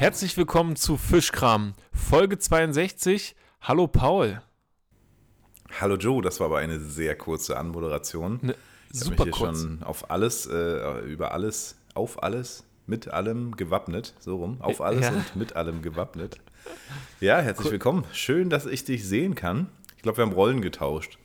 [0.00, 3.36] Herzlich willkommen zu Fischkram, Folge 62.
[3.60, 4.40] Hallo Paul.
[5.78, 8.38] Hallo Joe, das war aber eine sehr kurze Anmoderation.
[8.40, 8.54] Ne,
[8.90, 9.60] ich super habe mich hier kurz.
[9.60, 15.04] schon auf alles, äh, über alles, auf alles, mit allem gewappnet, so rum, auf alles
[15.04, 15.12] Ja.
[15.12, 16.38] und mit allem gewappnet.
[17.20, 18.06] Ja, herzlich willkommen.
[18.14, 19.68] Schön, dass ich dich sehen kann.
[19.98, 21.18] Ich glaube, wir haben Rollen getauscht.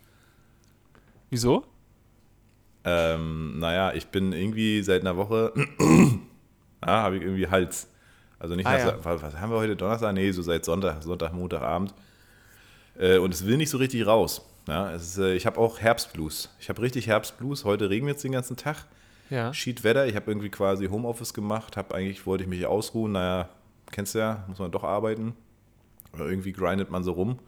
[1.29, 1.65] Wieso?
[2.83, 5.53] Ähm, naja, ich bin irgendwie seit einer Woche,
[6.81, 7.87] ah, habe ich irgendwie Hals.
[8.39, 9.21] Also nicht, Ah, nach, ja.
[9.21, 10.13] was, haben wir heute, Donnerstag?
[10.13, 11.93] Nee, so seit Sonntag, Sonntag, Montagabend.
[12.99, 14.41] Äh, und es will nicht so richtig raus.
[14.67, 16.49] Ja, ist, äh, ich habe auch Herbstblues.
[16.59, 17.65] Ich habe richtig Herbstblues.
[17.65, 18.85] Heute regnet es den ganzen Tag.
[19.29, 19.53] Ja.
[19.53, 20.05] Schiedwetter.
[20.07, 21.77] Ich habe irgendwie quasi Homeoffice gemacht.
[21.77, 23.13] Habe eigentlich, wollte ich mich ausruhen.
[23.13, 23.49] Naja,
[23.91, 25.35] kennst du ja, muss man doch arbeiten.
[26.13, 27.39] Oder irgendwie grindet man so rum.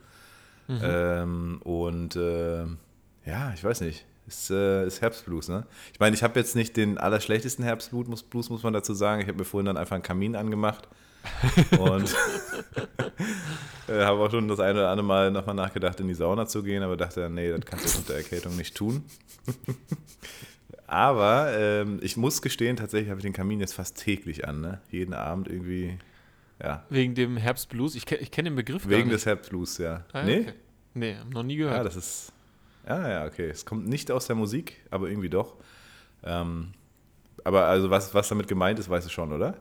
[0.67, 0.79] Mhm.
[0.83, 2.65] Ähm, und äh,
[3.25, 4.05] ja, ich weiß nicht.
[4.27, 5.65] Ist, äh, ist Herbstblues, ne?
[5.93, 9.21] Ich meine, ich habe jetzt nicht den allerschlechtesten Herbstblues, muss, Blues, muss man dazu sagen.
[9.21, 10.87] Ich habe mir vorhin dann einfach einen Kamin angemacht.
[11.79, 12.13] und
[13.87, 16.63] äh, habe auch schon das eine oder andere Mal nochmal nachgedacht, in die Sauna zu
[16.63, 19.03] gehen, aber dachte, nee, das kannst du unter Erkältung nicht tun.
[20.87, 24.79] Aber ähm, ich muss gestehen, tatsächlich habe ich den Kamin jetzt fast täglich an, ne?
[24.89, 25.97] Jeden Abend irgendwie,
[26.63, 26.85] ja.
[26.89, 27.95] Wegen dem Herbstblues.
[27.95, 30.05] Ich, ich kenne den Begriff gar Wegen des Herbstblues, ja.
[30.13, 30.41] Ah, nee?
[30.41, 30.53] okay.
[30.93, 31.85] Nee, noch nie Ja, gehört.
[31.87, 32.33] das ist.
[32.87, 33.49] Ja, ja, okay.
[33.49, 35.55] Es kommt nicht aus der Musik, aber irgendwie doch.
[36.23, 36.73] Ähm,
[37.43, 39.59] aber also was, was damit gemeint ist, weißt du schon, oder?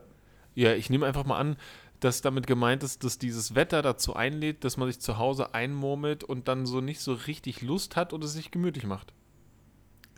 [0.55, 1.57] Ja, ich nehme einfach mal an,
[1.99, 6.23] dass damit gemeint ist, dass dieses Wetter dazu einlädt, dass man sich zu Hause einmurmelt
[6.23, 9.13] und dann so nicht so richtig Lust hat und es sich gemütlich macht.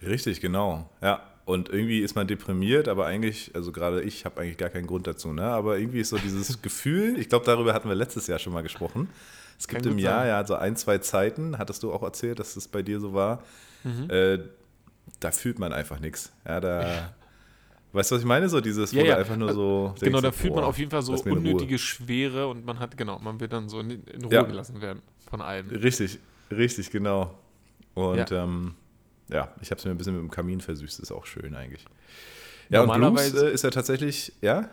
[0.02, 0.90] Richtig, genau.
[1.02, 1.22] Ja.
[1.50, 5.08] Und irgendwie ist man deprimiert, aber eigentlich, also gerade ich habe eigentlich gar keinen Grund
[5.08, 5.45] dazu, ne?
[5.45, 8.61] Aber irgendwie ist so dieses Gefühl, ich glaube, darüber hatten wir letztes Jahr schon mal
[8.61, 9.09] gesprochen.
[9.58, 10.27] Es gibt Kann im Jahr sein.
[10.27, 13.42] ja so ein, zwei Zeiten, hattest du auch erzählt, dass das bei dir so war.
[13.83, 14.09] Mhm.
[14.11, 14.39] Äh,
[15.20, 16.31] da fühlt man einfach nichts.
[16.45, 17.16] Ja, da.
[17.94, 18.47] Weißt du, was ich meine?
[18.47, 19.17] So dieses, Ja, wo ja.
[19.17, 19.95] einfach nur so.
[19.99, 23.17] genau, denkst, da fühlt man auf jeden Fall so unnötige Schwere und man hat, genau,
[23.17, 24.43] man wird dann so in, in Ruhe Ja.
[24.43, 25.67] gelassen werden von allen.
[25.71, 26.20] Richtig,
[26.52, 27.33] richtig, genau.
[27.95, 28.76] Und ähm,
[29.30, 31.86] ja, ich habe es mir ein bisschen mit dem Kamin versüßt, ist auch schön eigentlich.
[32.70, 34.70] Ja, und Blues Normalerweise- äh, ist ja tatsächlich, ja?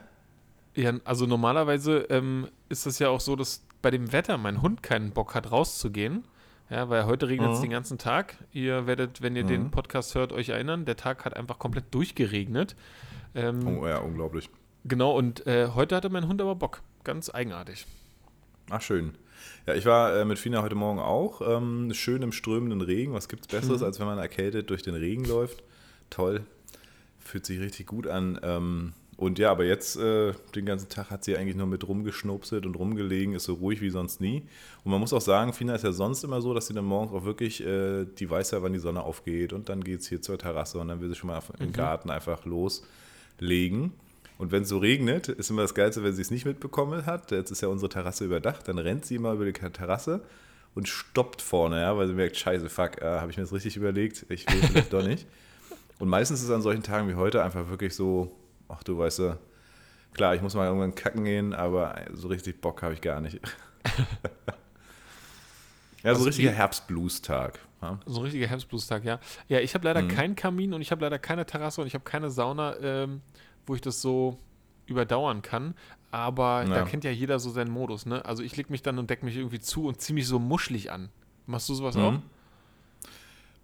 [0.74, 4.82] Ja, also normalerweise ähm, ist es ja auch so, dass bei dem Wetter mein Hund
[4.82, 6.24] keinen Bock hat, rauszugehen.
[6.68, 7.62] Ja, weil heute regnet es Mhm.
[7.62, 8.34] den ganzen Tag.
[8.52, 9.70] Ihr werdet, wenn ihr den Mhm.
[9.70, 12.74] Podcast hört, euch erinnern, der Tag hat einfach komplett durchgeregnet.
[13.34, 14.50] Ähm, Oh, ja, unglaublich.
[14.84, 16.82] Genau, und äh, heute hatte mein Hund aber Bock.
[17.04, 17.86] Ganz eigenartig.
[18.68, 19.14] Ach, schön.
[19.66, 21.40] Ja, ich war äh, mit Fina heute Morgen auch.
[21.40, 23.12] Ähm, schön im strömenden Regen.
[23.12, 23.86] Was gibt's Besseres, Mhm.
[23.86, 25.62] als wenn man erkältet durch den Regen läuft?
[26.10, 26.42] Toll.
[27.18, 28.38] Fühlt sich richtig gut an.
[28.42, 32.66] Ähm, und ja, aber jetzt äh, den ganzen Tag hat sie eigentlich nur mit rumgeschnupselt
[32.66, 34.42] und rumgelegen, ist so ruhig wie sonst nie.
[34.84, 37.12] Und man muss auch sagen, Fina ist ja sonst immer so, dass sie dann morgens
[37.12, 40.20] auch wirklich, äh, die weiß ja, wann die Sonne aufgeht und dann geht es hier
[40.20, 43.92] zur Terrasse und dann will sie schon mal auf, im Garten einfach loslegen.
[44.38, 47.30] Und wenn es so regnet, ist immer das Geilste, wenn sie es nicht mitbekommen hat.
[47.30, 50.22] Jetzt ist ja unsere Terrasse überdacht, dann rennt sie immer über die Terrasse
[50.74, 53.76] und stoppt vorne, ja, weil sie merkt, scheiße, fuck, äh, habe ich mir das richtig
[53.76, 55.26] überlegt, ich will vielleicht doch nicht.
[55.98, 58.30] Und meistens ist es an solchen Tagen wie heute einfach wirklich so,
[58.68, 59.38] ach du weißt du,
[60.12, 63.40] klar, ich muss mal irgendwann kacken gehen, aber so richtig Bock habe ich gar nicht.
[66.02, 67.58] ja, so Also ein richtiger die- Herbstblues-Tag.
[67.82, 67.98] Ja?
[68.06, 69.18] So ein richtiger Herbstblues-Tag, ja.
[69.48, 70.08] Ja, ich habe leider Mhm.
[70.08, 73.22] keinen Kamin und ich habe leider keine Terrasse und ich habe keine Sauna, ähm,
[73.66, 74.38] wo ich das so
[74.86, 75.74] überdauern kann.
[76.10, 76.84] Aber da Ja.
[76.84, 78.24] kennt ja jeder so seinen Modus, ne?
[78.24, 80.90] Also ich leg mich dann und deck mich irgendwie zu und zieh mich so muschelig
[80.90, 81.08] an.
[81.46, 82.12] Machst du sowas auch?
[82.12, 82.22] Mhm.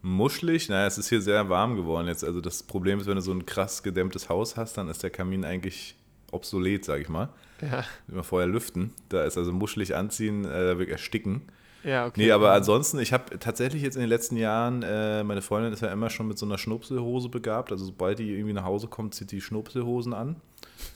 [0.05, 2.25] Muschelig, naja, es ist hier sehr warm geworden jetzt.
[2.25, 5.11] Also das Problem ist, wenn du so ein krass gedämmtes Haus hast, dann ist der
[5.11, 5.95] Kamin eigentlich
[6.33, 7.29] obsolet, sag ich mal.
[7.61, 7.85] Ja.
[8.09, 8.93] Immer vorher lüften.
[9.11, 11.43] Da ist also muschelig anziehen, äh, da wird ersticken.
[11.85, 12.15] Ja, okay.
[12.25, 15.81] Nee, aber ansonsten, ich habe tatsächlich jetzt in den letzten Jahren, äh, meine Freundin ist
[15.83, 17.73] ja immer schon mit so einer Schnupselhose begabt.
[17.73, 20.37] Also sobald die irgendwie nach Hause kommt, zieht die Schnupselhosen an.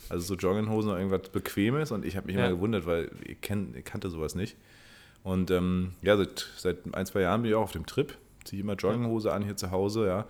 [0.09, 1.91] Also so Jogginghosen oder irgendwas Bequemes.
[1.91, 2.47] Und ich habe mich Ja.
[2.47, 4.57] immer gewundert, weil ich, kenn, ich kannte sowas nicht.
[5.25, 8.17] Und ähm, ja, seit, seit ein, zwei Jahren bin ich auch auf dem Trip.
[8.45, 10.27] Ziehe immer Jogginghose an hier zu Hause, ja.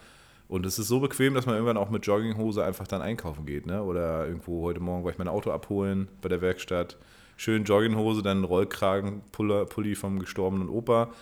[0.49, 3.67] Und es ist so bequem, dass man irgendwann auch mit Jogginghose einfach dann einkaufen geht,
[3.67, 3.83] ne?
[3.83, 6.97] Oder irgendwo heute Morgen war ich mein Auto abholen bei der Werkstatt.
[7.37, 11.13] Schön Jogginghose, dann Rollkragenpulli vom gestorbenen Opa,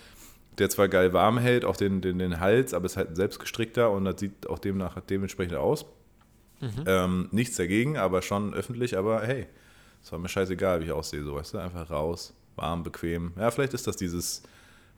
[0.59, 3.91] der zwar geil warm hält, auch den, den, den Hals, aber ist halt ein selbstgestrickter
[3.91, 5.87] und das sieht auch demnach dementsprechend aus.
[6.87, 9.47] Ähm, nichts dagegen, aber schon öffentlich, aber hey,
[10.03, 13.33] es war mir scheißegal, wie ich aussehe, so weißt du, einfach raus, warm, bequem.
[13.37, 14.43] Ja, vielleicht ist das dieses,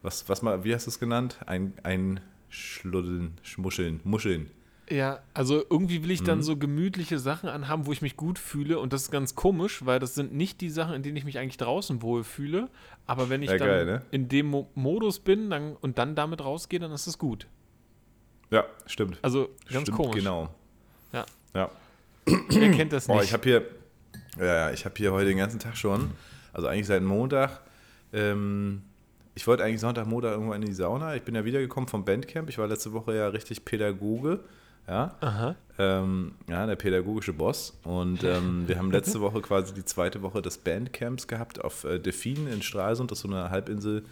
[0.03, 1.39] was, was mal, wie hast du es genannt?
[1.47, 2.21] Ein, ein
[2.51, 4.51] Schluddeln, Schmuscheln, Muscheln.
[4.89, 6.27] Ja, also irgendwie will ich Mhm.
[6.27, 8.79] dann so gemütliche Sachen anhaben, wo ich mich gut fühle.
[8.79, 11.39] Und das ist ganz komisch, weil das sind nicht die Sachen, in denen ich mich
[11.39, 12.69] eigentlich draußen wohl fühle.
[13.07, 14.03] Aber wenn ich Ja, dann geil, ne?
[14.13, 17.49] in dem Mo Modus bin dann, und dann damit rausgehe, dann ist es gut.
[18.51, 19.19] Ja, stimmt.
[19.23, 20.15] Also ganz stimmt, komisch.
[20.17, 20.51] Genau.
[21.13, 21.27] Ja.
[21.53, 21.71] Ja.
[22.51, 23.17] Wer kennt das nicht?
[23.17, 23.65] Boah, ich habe hier,
[24.39, 26.11] Ja, ich habe hier heute den ganzen Tag schon,
[26.53, 27.61] also eigentlich seit Montag,
[28.13, 28.83] ähm,
[29.35, 31.17] ich wollte eigentlich Sonntag, Montag irgendwo in die Sauna.
[31.17, 32.49] Ich bin ja wiedergekommen vom Bandcamp.
[32.49, 34.41] Ich war letzte Woche ja richtig Pädagoge.
[34.89, 35.17] Ja,
[35.79, 37.79] ähm, ja der pädagogische Boss.
[37.83, 41.99] Und ähm, wir haben letzte Woche quasi die zweite Woche des Bandcamps gehabt auf äh,
[41.99, 43.11] Delfin in Stralsund.
[43.11, 44.05] Das ist so eine Halbinsel,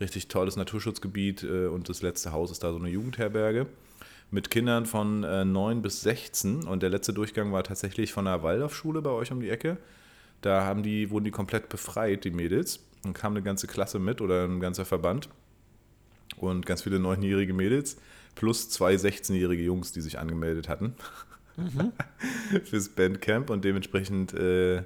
[0.00, 1.42] richtig tolles Naturschutzgebiet.
[1.42, 3.66] Äh, und das letzte Haus ist da so eine Jugendherberge
[4.30, 6.64] mit Kindern von äh, 9 bis 16.
[6.64, 9.76] Und der letzte Durchgang war tatsächlich von der Waldorfschule bei euch um die Ecke.
[10.40, 12.80] Da haben die, wurden die komplett befreit, die Mädels.
[13.02, 15.28] Dann kam eine ganze Klasse mit oder ein ganzer Verband
[16.36, 17.98] und ganz viele neunjährige Mädels
[18.34, 20.94] plus zwei 16-jährige Jungs, die sich angemeldet hatten
[21.56, 21.92] mhm.
[22.64, 24.82] fürs Bandcamp und dementsprechend, äh,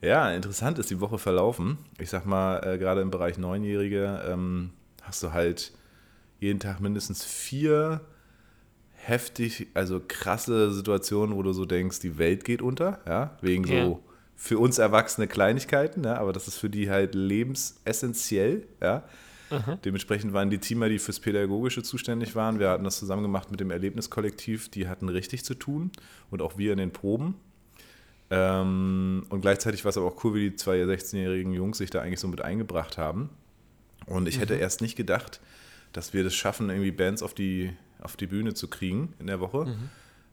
[0.00, 1.78] ja, interessant ist die Woche verlaufen.
[1.98, 4.70] Ich sag mal, äh, gerade im Bereich Neunjährige ähm,
[5.02, 5.72] hast du halt
[6.40, 8.00] jeden Tag mindestens vier
[8.94, 13.84] heftig, also krasse Situationen, wo du so denkst, die Welt geht unter, ja, wegen ja.
[13.84, 14.02] so
[14.36, 19.02] für uns Erwachsene Kleinigkeiten, ja, aber das ist für die halt lebensessentiell, ja.
[19.50, 19.78] Mhm.
[19.84, 23.60] Dementsprechend waren die Teamer, die fürs Pädagogische zuständig waren, wir hatten das zusammen gemacht mit
[23.60, 25.90] dem Erlebniskollektiv, die hatten richtig zu tun
[26.30, 27.34] und auch wir in den Proben.
[28.30, 32.02] Ähm, und gleichzeitig war es aber auch cool, wie die zwei 16-jährigen Jungs sich da
[32.02, 33.30] eigentlich so mit eingebracht haben.
[34.06, 34.40] Und ich mhm.
[34.40, 35.40] hätte erst nicht gedacht,
[35.92, 39.40] dass wir das schaffen, irgendwie Bands auf die, auf die Bühne zu kriegen in der
[39.40, 39.66] Woche.
[39.66, 39.88] Mhm.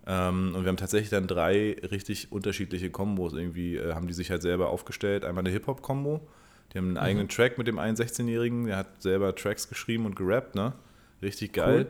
[0.07, 4.29] Ähm, und wir haben tatsächlich dann drei richtig unterschiedliche Kombos irgendwie, äh, haben die sich
[4.29, 5.25] halt selber aufgestellt.
[5.25, 6.27] Einmal eine Hip-Hop-Kombo,
[6.75, 6.99] die haben einen mhm.
[6.99, 10.73] eigenen Track mit dem einen 16-Jährigen, der hat selber Tracks geschrieben und gerappt, ne?
[11.21, 11.87] Richtig geil.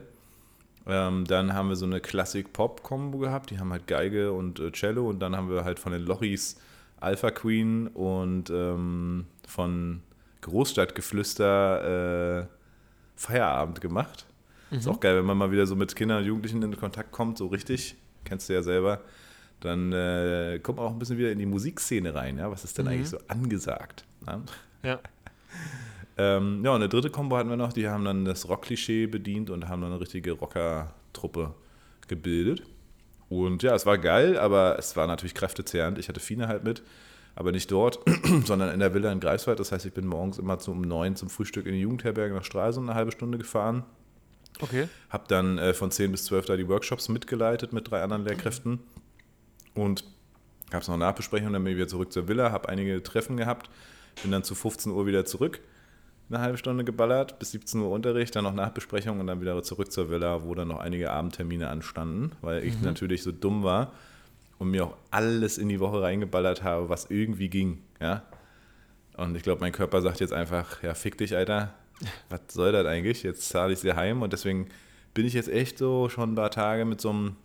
[0.86, 0.94] Cool.
[0.94, 5.08] Ähm, dann haben wir so eine Classic-Pop-Kombo gehabt, die haben halt Geige und äh, Cello
[5.08, 6.60] und dann haben wir halt von den Lochis
[7.00, 10.02] Alpha Queen und ähm, von
[10.42, 12.46] Großstadtgeflüster äh,
[13.16, 14.24] Feierabend gemacht.
[14.70, 14.78] Mhm.
[14.78, 17.38] Ist auch geil, wenn man mal wieder so mit Kindern und Jugendlichen in Kontakt kommt,
[17.38, 19.00] so richtig kennst du ja selber,
[19.58, 22.38] dann äh, kommt man auch ein bisschen wieder in die Musikszene rein.
[22.38, 22.52] Ja?
[22.52, 22.92] Was ist denn mhm.
[22.92, 24.04] eigentlich so angesagt?
[24.26, 24.40] Ja.
[24.82, 25.00] Ja.
[26.16, 29.50] ähm, ja, und eine dritte Kombo hatten wir noch, die haben dann das Rock-Klischee bedient
[29.50, 31.54] und haben dann eine richtige Rocker-Truppe
[32.08, 32.62] gebildet.
[33.28, 35.98] Und ja, es war geil, aber es war natürlich kräftezehrend.
[35.98, 36.82] Ich hatte Fine halt mit,
[37.34, 37.98] aber nicht dort,
[38.44, 39.58] sondern in der Villa in Greifswald.
[39.58, 42.88] Das heißt, ich bin morgens immer um neun zum Frühstück in die Jugendherberge nach Stralsund
[42.88, 43.84] eine halbe Stunde gefahren
[44.60, 44.88] Okay.
[45.10, 48.80] Habe dann äh, von 10 bis 12 da die Workshops mitgeleitet mit drei anderen Lehrkräften
[49.74, 50.04] und
[50.70, 53.70] gab es noch Nachbesprechungen, dann bin ich wieder zurück zur Villa, habe einige Treffen gehabt,
[54.22, 55.60] bin dann zu 15 Uhr wieder zurück,
[56.28, 59.92] eine halbe Stunde geballert, bis 17 Uhr Unterricht, dann noch Nachbesprechungen und dann wieder zurück
[59.92, 62.84] zur Villa, wo dann noch einige Abendtermine anstanden, weil ich mhm.
[62.84, 63.92] natürlich so dumm war
[64.58, 68.22] und mir auch alles in die Woche reingeballert habe, was irgendwie ging, ja.
[69.16, 71.72] Und ich glaube, mein Körper sagt jetzt einfach, ja, fick dich, Alter,
[72.28, 73.22] was soll das eigentlich?
[73.22, 74.68] Jetzt zahle ich sie heim und deswegen
[75.14, 77.36] bin ich jetzt echt so schon ein paar Tage mit so einem,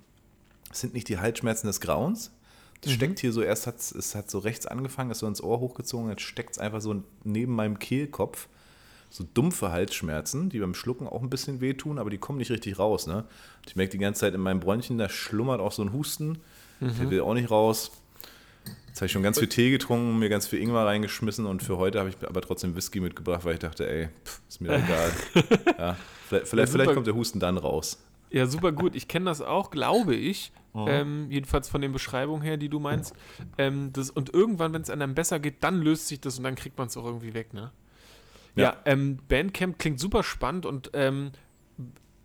[0.69, 2.33] es sind nicht die Halsschmerzen des Grauens.
[2.81, 2.95] Das mhm.
[2.95, 6.10] steckt hier so, erst hat es hat so rechts angefangen, ist so ins Ohr hochgezogen,
[6.10, 8.48] jetzt steckt es einfach so neben meinem Kehlkopf.
[9.13, 12.80] So dumpfe Halsschmerzen, die beim Schlucken auch ein bisschen wehtun, aber die kommen nicht richtig
[12.80, 13.07] raus.
[13.07, 13.25] Ne?
[13.68, 16.38] Ich merke die ganze Zeit in meinem Bronchien, da schlummert auch so ein Husten.
[16.80, 16.95] Mhm.
[16.98, 17.92] Der will auch nicht raus.
[18.88, 21.78] Jetzt habe ich schon ganz viel Tee getrunken, mir ganz viel Ingwer reingeschmissen und für
[21.78, 25.12] heute habe ich aber trotzdem Whisky mitgebracht, weil ich dachte, ey, pff, ist mir egal.
[25.78, 25.98] ja,
[26.28, 28.01] vielleicht, vielleicht, ja, vielleicht, kommt der Husten dann raus.
[28.31, 28.95] Ja, super gut.
[28.95, 30.52] Ich kenne das auch, glaube ich.
[30.73, 30.85] Oh.
[30.87, 33.13] Ähm, jedenfalls von den Beschreibungen her, die du meinst.
[33.57, 36.56] Ähm, das, und irgendwann, wenn es einem besser geht, dann löst sich das und dann
[36.56, 37.71] kriegt man es auch irgendwie weg, ne?
[38.56, 41.31] Ja, ja ähm, Bandcamp klingt super spannend und ähm,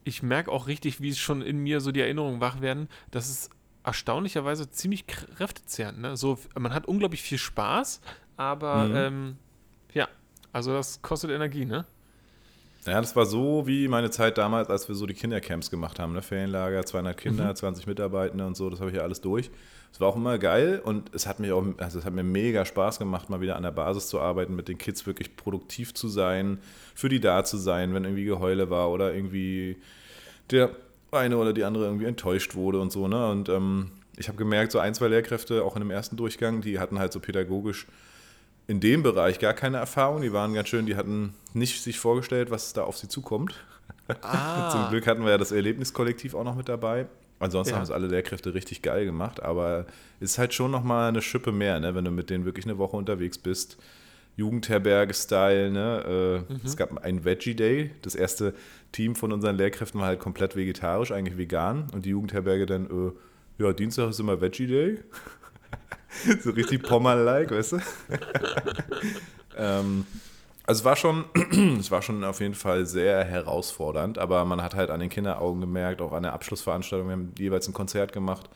[0.05, 3.29] ich merke auch richtig, wie es schon in mir so die Erinnerungen wach werden, dass
[3.29, 3.50] es
[3.83, 6.00] erstaunlicherweise ziemlich kräftezehrend.
[6.00, 6.17] Ne?
[6.17, 8.00] So, man hat unglaublich viel Spaß,
[8.37, 8.97] aber mhm.
[8.97, 9.37] ähm,
[9.95, 10.09] ja,
[10.53, 11.85] also das kostet Energie, ne?
[12.87, 16.12] Ja, das war so wie meine Zeit damals, als wir so die Kindercamps gemacht haben,
[16.12, 16.23] ne?
[16.23, 17.57] Ferienlager, 200 Kinder, mhm.
[17.57, 19.50] 20 Mitarbeitende und so, das habe ich ja alles durch.
[19.93, 22.64] Es war auch immer geil und es hat mich auch, also es hat mir mega
[22.64, 26.09] Spaß gemacht, mal wieder an der Basis zu arbeiten, mit den Kids wirklich produktiv zu
[26.09, 26.59] sein,
[26.95, 29.76] für die da zu sein, wenn irgendwie Geheule war oder irgendwie
[30.50, 30.71] der
[31.12, 33.09] eine oder die andere irgendwie enttäuscht wurde und so.
[33.09, 33.26] Ne?
[33.28, 36.78] Und ähm, ich habe gemerkt, so ein, zwei Lehrkräfte, auch in dem ersten Durchgang, die
[36.78, 37.87] hatten halt so pädagogisch
[38.67, 40.23] in dem Bereich gar keine Erfahrung.
[40.23, 43.55] Die waren ganz schön, die hatten nicht sich vorgestellt, was da auf sie zukommt.
[44.23, 44.71] Ah.
[44.73, 47.07] Zum Glück hatten wir ja das Erlebniskollektiv auch noch mit dabei.
[47.39, 47.77] Ansonsten ja.
[47.77, 49.87] haben es alle Lehrkräfte richtig geil gemacht, aber
[50.21, 51.95] es ist halt schon nochmal eine Schippe mehr, ne?
[51.95, 53.77] wenn du mit denen wirklich eine Woche unterwegs bist.
[54.37, 55.71] Jugendherberge-Style.
[55.71, 56.45] Ne?
[56.49, 56.61] Äh, mhm.
[56.65, 57.91] Es gab einen Veggie Day.
[58.03, 58.55] Das erste
[58.93, 61.87] Team von unseren Lehrkräften war halt komplett vegetarisch, eigentlich vegan.
[61.93, 64.99] Und die Jugendherberge dann, äh, ja, Dienstag ist immer Veggie Day.
[66.43, 67.77] so richtig Pommer-like, weißt du?
[69.57, 70.07] ähm,
[70.67, 71.25] also es war schon,
[71.79, 75.61] es war schon auf jeden Fall sehr herausfordernd, aber man hat halt an den Kinderaugen
[75.61, 78.51] gemerkt, auch an der Abschlussveranstaltung, wir haben jeweils ein Konzert gemacht.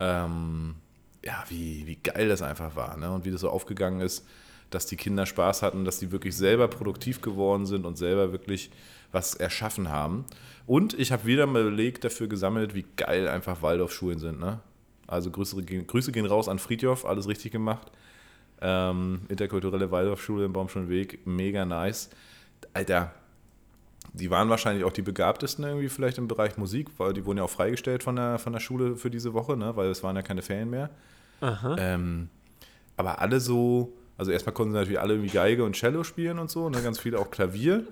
[0.00, 0.76] Ähm,
[1.24, 3.10] ja, wie, wie geil das einfach war, ne?
[3.10, 4.26] Und wie das so aufgegangen ist,
[4.70, 8.70] dass die Kinder Spaß hatten, dass die wirklich selber produktiv geworden sind und selber wirklich
[9.12, 10.24] was erschaffen haben.
[10.66, 14.60] Und ich habe wieder mal Beleg dafür gesammelt, wie geil einfach Waldorfschulen sind, ne?
[15.06, 17.90] Also Grüße, Grüße gehen raus an Friedhof, alles richtig gemacht.
[18.60, 22.10] Ähm, interkulturelle Waldorfschule im Baumschulweg, mega nice.
[22.72, 23.12] Alter,
[24.12, 27.44] die waren wahrscheinlich auch die begabtesten irgendwie vielleicht im Bereich Musik, weil die wurden ja
[27.44, 29.76] auch freigestellt von der, von der Schule für diese Woche, ne?
[29.76, 30.90] weil es waren ja keine Ferien mehr.
[31.78, 32.28] Ähm,
[32.96, 36.48] aber alle so, also erstmal konnten sie natürlich alle irgendwie Geige und Cello spielen und
[36.48, 36.80] so, ne?
[36.80, 37.84] ganz viele auch Klavier,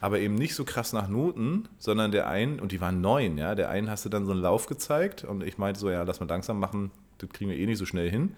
[0.00, 3.54] aber eben nicht so krass nach Noten, sondern der einen, und die waren neun, ja,
[3.54, 6.20] der einen hast du dann so einen Lauf gezeigt und ich meinte so, ja, lass
[6.20, 8.34] mal langsam machen, das kriegen wir eh nicht so schnell hin.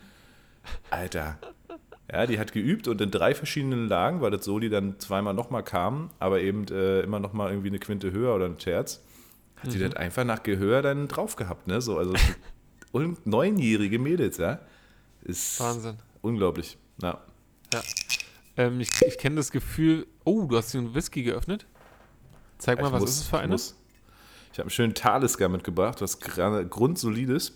[0.90, 1.38] Alter,
[2.11, 5.62] ja, die hat geübt und in drei verschiedenen Lagen, weil das Soli dann zweimal nochmal
[5.62, 9.02] kam, aber eben äh, immer nochmal irgendwie eine Quinte höher oder ein Terz,
[9.57, 9.71] hat mhm.
[9.71, 11.81] die das einfach nach Gehör dann drauf gehabt, ne?
[11.81, 12.14] So, also
[12.93, 14.61] und neunjährige Mädels, ja.
[15.23, 15.97] Ist Wahnsinn.
[16.23, 16.79] Unglaublich.
[17.02, 17.21] Ja.
[17.73, 17.83] Ja.
[18.61, 21.67] Ähm, ich ich kenne das Gefühl, oh, du hast den Whisky geöffnet.
[22.59, 23.52] Zeig Ja, mal, ich was muss- ist es für ich eine?
[23.52, 23.76] muss-
[24.52, 27.52] Ich habe einen schönen Talisker mitgebracht, was grundsolides.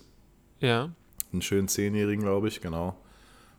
[0.59, 0.89] Ja.
[1.31, 2.95] Einen schönen Zehnjährigen, glaube ich, genau.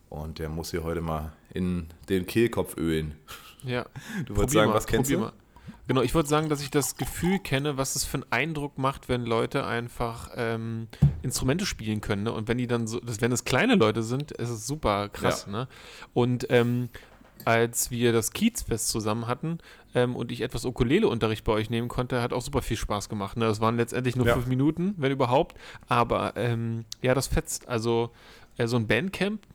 [0.09, 3.15] Und der muss hier heute mal in den Kehlkopf ölen.
[3.63, 3.87] Ja.
[4.27, 5.19] Du wolltest sagen, mal, was kennst du?
[5.19, 5.33] Mal.
[5.89, 9.09] Genau, ich wollte sagen, dass ich das Gefühl kenne, was es für einen Eindruck macht,
[9.09, 10.89] wenn Leute einfach ähm,
[11.23, 12.25] Instrumente spielen können.
[12.25, 12.33] Ne?
[12.33, 15.45] Und wenn die dann so, das, wenn es kleine Leute sind, ist es super krass.
[15.47, 15.53] Ja.
[15.53, 15.69] Ne?
[16.15, 16.89] Und ähm,
[17.47, 19.59] als wir das Kiezfest zusammen hatten
[19.95, 23.37] ähm, und ich etwas Ukulele-Unterricht bei euch nehmen konnte, hat auch super viel Spaß gemacht.
[23.37, 23.45] Ne?
[23.47, 24.35] Das waren letztendlich nur Ja.
[24.35, 25.57] fünf Minuten, wenn überhaupt.
[25.87, 27.69] Aber ähm, ja, das fetzt.
[27.69, 28.11] Also
[28.59, 29.47] äh, so ein Bandcamp,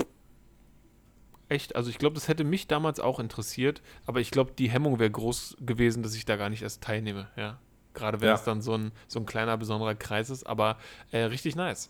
[1.50, 5.00] echt, also ich glaube, das hätte mich damals auch interessiert, aber ich glaube, die Hemmung
[5.00, 7.60] wäre groß gewesen, dass ich da gar nicht erst teilnehme, ja.
[7.94, 8.36] Gerade wenn Ja.
[8.36, 10.78] es dann so ein, so ein kleiner, besonderer Kreis ist, aber
[11.12, 11.90] äh, richtig nice.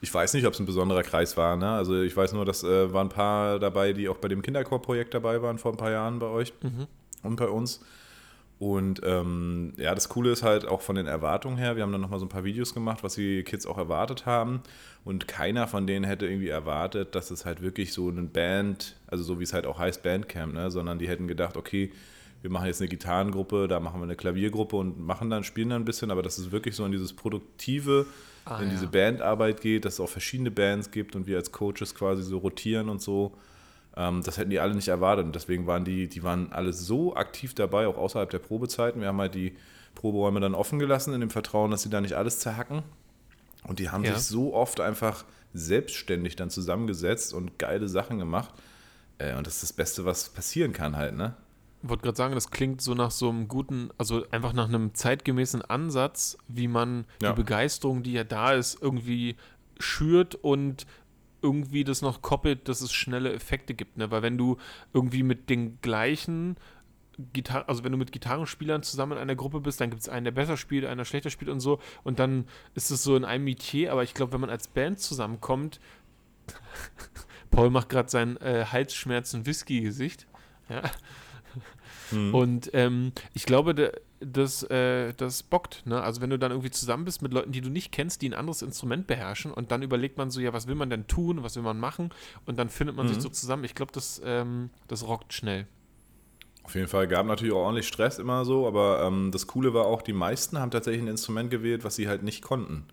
[0.00, 1.56] Ich weiß nicht, ob es ein besonderer Kreis war.
[1.56, 1.68] Ne?
[1.68, 5.14] Also ich weiß nur, dass äh, waren ein paar dabei, die auch bei dem Kinderchor-Projekt
[5.14, 6.86] dabei waren vor ein paar Jahren bei euch Mhm.
[7.22, 7.84] und bei uns.
[8.58, 12.00] Und ähm, ja, das Coole ist halt auch von den Erwartungen her, wir haben dann
[12.00, 14.62] nochmal so ein paar Videos gemacht, was die Kids auch erwartet haben.
[15.04, 19.24] Und keiner von denen hätte irgendwie erwartet, dass es halt wirklich so eine Band, also
[19.24, 20.70] so wie es halt auch heißt, Bandcamp, ne?
[20.70, 21.90] sondern die hätten gedacht, okay,
[22.40, 25.82] wir machen jetzt eine Gitarrengruppe, da machen wir eine Klaviergruppe und machen dann, spielen dann
[25.82, 28.06] ein bisschen, aber dass es wirklich so in dieses produktive,
[28.44, 28.70] Ah, in ja.
[28.70, 32.38] diese Bandarbeit geht, dass es auch verschiedene Bands gibt und wir als Coaches quasi so
[32.38, 33.32] rotieren und so.
[33.96, 37.14] Ähm, das hätten die alle nicht erwartet und deswegen waren die, die waren alle so
[37.14, 39.00] aktiv dabei, auch außerhalb der Probezeiten.
[39.00, 39.54] Wir haben halt die
[39.94, 42.82] Proberäume dann offen gelassen, in dem Vertrauen, dass sie da nicht alles zerhacken.
[43.64, 44.14] Und die haben Ja.
[44.14, 48.52] sich so oft einfach selbstständig dann zusammengesetzt und geile Sachen gemacht.
[49.18, 51.34] Äh, und das ist das Beste, was passieren kann halt, ne?
[51.82, 54.94] Ich wollte gerade sagen, das klingt so nach so einem guten, also einfach nach einem
[54.94, 57.32] zeitgemäßen Ansatz, wie man Ja.
[57.32, 59.36] die Begeisterung, die ja da ist, irgendwie
[59.78, 60.86] schürt und
[61.42, 63.96] irgendwie das noch koppelt, dass es schnelle Effekte gibt.
[63.96, 64.10] Ne?
[64.12, 64.58] Weil wenn du
[64.92, 66.56] irgendwie mit den gleichen
[67.34, 70.24] Gitar also wenn du mit Gitarrenspielern zusammen in einer Gruppe bist, dann gibt es einen,
[70.24, 71.78] der besser spielt, einer schlechter spielt und so.
[72.04, 74.98] Und dann ist es so in einem Metier, aber ich glaube, wenn man als Band
[75.00, 75.78] zusammenkommt,
[77.50, 80.26] Paul macht gerade sein äh, Halsschmerzen-Whisky-Gesicht.
[80.68, 80.82] Ja.
[82.12, 82.34] Mhm.
[82.34, 83.90] Und ähm, ich glaube, da-
[84.20, 85.84] das, äh, das bockt.
[85.86, 86.00] Ne?
[86.00, 88.34] Also wenn du dann irgendwie zusammen bist mit Leuten, die du nicht kennst, die ein
[88.34, 91.56] anderes Instrument beherrschen und dann überlegt man so, ja, was will man denn tun, was
[91.56, 92.10] will man machen
[92.46, 93.22] und dann findet man sich Mhm.
[93.22, 93.64] so zusammen.
[93.64, 95.66] Ich glaube, das, ähm, das rockt schnell.
[96.64, 99.86] Auf jeden Fall gab natürlich auch ordentlich Stress immer so, aber ähm, das Coole war
[99.86, 102.84] auch, die meisten haben tatsächlich ein Instrument gewählt, was sie halt nicht konnten.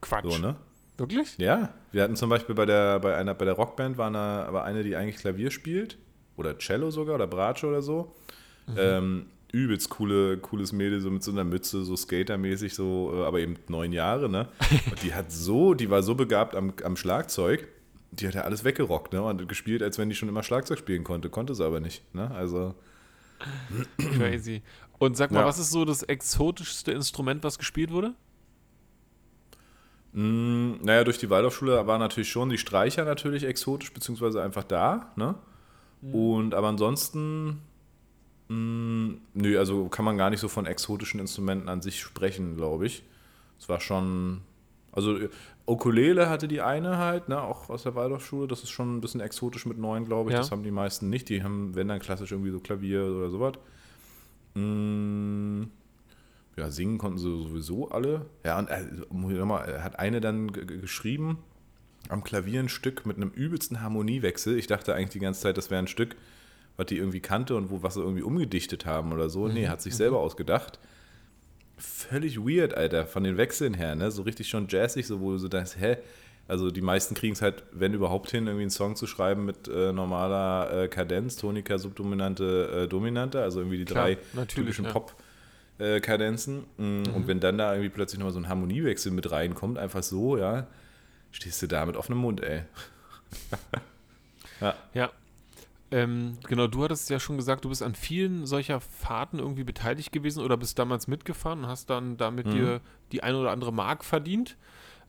[0.00, 0.24] Quatsch.
[0.24, 0.56] So, ne?
[0.96, 1.36] Wirklich?
[1.36, 4.64] Ja, wir hatten zum Beispiel bei der, bei einer, bei der Rockband war eine, war
[4.64, 5.98] eine, die eigentlich Klavier spielt.
[6.36, 8.14] Oder Cello sogar oder Bratsche oder so.
[8.76, 13.40] Ähm, übelst coole, cooles Mädel, so mit so einer Mütze, so skatermäßig, so, äh, aber
[13.40, 14.48] eben neun Jahre, ne?
[14.90, 17.68] Und die hat so, die war so begabt am, am Schlagzeug,
[18.10, 19.22] die hat ja alles weggerockt, ne?
[19.22, 22.30] Und gespielt, als wenn die schon immer Schlagzeug spielen konnte, konnte sie aber nicht, ne?
[22.32, 22.74] Also,
[24.16, 24.62] Crazy.
[24.98, 25.46] Und sag mal, Ja.
[25.46, 28.14] was ist so das exotischste Instrument, was gespielt wurde?
[30.12, 35.12] mh, naja, durch die Waldorfschule war natürlich schon die Streicher natürlich exotisch, beziehungsweise einfach da,
[35.16, 35.34] ne?
[36.12, 37.60] Und aber ansonsten,
[38.54, 42.86] mh, nö, also kann man gar nicht so von exotischen Instrumenten an sich sprechen, glaube
[42.86, 43.02] ich.
[43.58, 44.40] Es war schon,
[44.92, 45.28] also äh,
[45.66, 49.20] Ukulele hatte die eine halt, ne, auch aus der Waldorfschule, das ist schon ein bisschen
[49.20, 50.34] exotisch mit neun, glaube ich.
[50.34, 50.40] Ja.
[50.40, 51.28] Das haben die meisten nicht.
[51.28, 53.54] Die haben, wenn dann klassisch irgendwie so Klavier oder sowas.
[54.54, 55.64] Mm,
[56.56, 58.26] ja, singen konnten sie sowieso alle.
[58.44, 61.38] Ja, und äh, muss ich noch mal, er hat eine dann geschrieben
[62.08, 64.58] am Klavier ein Stück mit einem übelsten Harmoniewechsel.
[64.58, 66.16] Ich dachte eigentlich die ganze Zeit, das wäre ein Stück,
[66.76, 69.48] was die irgendwie kannte und wo was sie irgendwie umgedichtet haben oder so.
[69.48, 70.78] Nee, hat sich selber ausgedacht.
[71.76, 74.10] Völlig weird, Alter, von den Wechseln her, ne?
[74.10, 75.96] So richtig schon jazzig, so wo du so denkst, hä,
[76.46, 79.66] Also die meisten kriegen es halt, wenn überhaupt hin, irgendwie einen Song zu schreiben mit
[79.68, 84.92] äh, normaler äh, Kadenz, Tonika, Subdominante, äh, Dominante, also irgendwie die Klar, drei typischen ja.
[84.92, 86.64] Pop-Kadenzen.
[86.76, 90.36] Mm, Und wenn dann da irgendwie plötzlich nochmal so ein Harmoniewechsel mit reinkommt, einfach so,
[90.36, 90.66] ja,
[91.32, 92.62] stehst du da mit offenem Mund, ey.
[94.60, 94.74] ja.
[94.94, 95.12] Ja.
[95.96, 100.10] Ähm, genau, du hattest ja schon gesagt, du bist an vielen solcher Fahrten irgendwie beteiligt
[100.10, 102.50] gewesen oder bist damals mitgefahren und hast dann damit Mhm.
[102.52, 102.80] dir
[103.12, 104.56] die ein oder andere Mark verdient.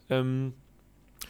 [0.09, 0.53] Ähm,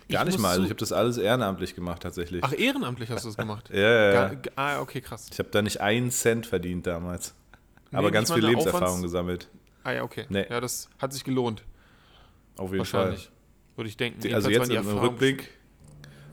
[0.09, 2.43] Gar ich nicht mal, also ich habe das alles ehrenamtlich gemacht tatsächlich.
[2.43, 3.69] Ach, ehrenamtlich hast du es gemacht.
[3.73, 4.33] ja, ja, ja.
[4.33, 5.27] Gar, ah, okay, krass.
[5.31, 7.33] Ich habe da nicht einen Cent verdient damals.
[7.91, 9.47] Nee, Aber ganz viel Lebenserfahrung Aufwands- gesammelt.
[9.83, 10.25] Ah ja, okay.
[10.29, 10.47] Nee.
[10.49, 11.63] Ja, das hat sich gelohnt.
[12.57, 13.31] Auf jeden Wahrscheinlich.
[13.77, 14.21] Würde ich denken.
[14.21, 14.33] Fall.
[14.33, 15.49] Also jetzt die im Erfahrungen- Rückblick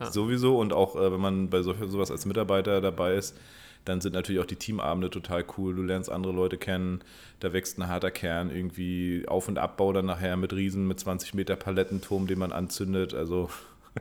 [0.01, 0.11] Ja.
[0.11, 3.37] sowieso und auch äh, wenn man bei so, sowas als Mitarbeiter dabei ist,
[3.85, 5.75] dann sind natürlich auch die Teamabende total cool.
[5.75, 7.01] Du lernst andere Leute kennen,
[7.41, 11.35] da wächst ein harter Kern, irgendwie Auf- und Abbau dann nachher mit Riesen, mit 20
[11.35, 13.15] Meter Palettenturm, den man anzündet.
[13.15, 13.51] Also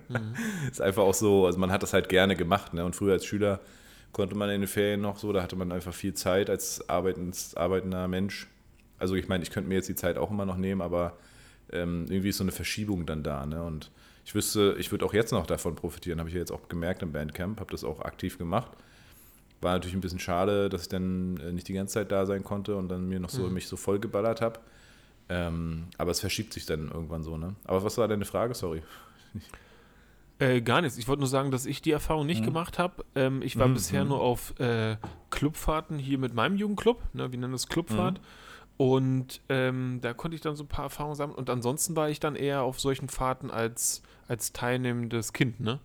[0.07, 0.35] Mhm.
[0.71, 2.73] ist einfach auch so, also man hat das halt gerne gemacht.
[2.73, 2.85] Ne?
[2.85, 3.59] Und früher als Schüler
[4.13, 7.55] konnte man in den Ferien noch so, da hatte man einfach viel Zeit als arbeitens,
[7.55, 8.47] arbeitender Mensch.
[8.99, 11.17] Also ich meine, ich könnte mir jetzt die Zeit auch immer noch nehmen, aber
[11.73, 13.45] ähm, irgendwie ist so eine Verschiebung dann da.
[13.45, 13.63] Ne?
[13.63, 13.91] Und
[14.25, 17.01] ich wüsste, ich würde auch jetzt noch davon profitieren, habe ich ja jetzt auch gemerkt
[17.01, 18.71] im Bandcamp, habe das auch aktiv gemacht.
[19.61, 22.43] War natürlich ein bisschen schade, dass ich dann äh, nicht die ganze Zeit da sein
[22.43, 23.53] konnte und dann mir noch so Mhm.
[23.53, 24.59] mich so voll geballert habe.
[25.29, 27.55] Ähm, aber es verschiebt sich dann irgendwann so, ne?
[27.65, 28.53] Aber was war deine Frage?
[28.53, 28.81] Sorry.
[30.39, 30.97] Äh, gar nichts.
[30.97, 32.45] Ich wollte nur sagen, dass ich die Erfahrung nicht Mhm.
[32.45, 33.05] gemacht habe.
[33.13, 34.09] Ähm, ich war Mhm, bisher mhm.
[34.09, 34.97] nur auf äh,
[35.29, 36.99] Clubfahrten hier mit meinem Jugendclub.
[37.13, 38.17] Ne, wir nennen es Clubfahrt.
[38.17, 38.23] Mhm.
[38.77, 41.37] Und ähm, da konnte ich dann so ein paar Erfahrungen sammeln.
[41.37, 45.59] Und ansonsten war ich dann eher auf solchen Fahrten als, als teilnehmendes Kind.
[45.59, 45.79] Ne?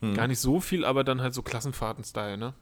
[0.00, 0.14] Hm.
[0.14, 2.36] Gar nicht so viel, aber dann halt so Klassenfahrten-Style.
[2.38, 2.54] Ne?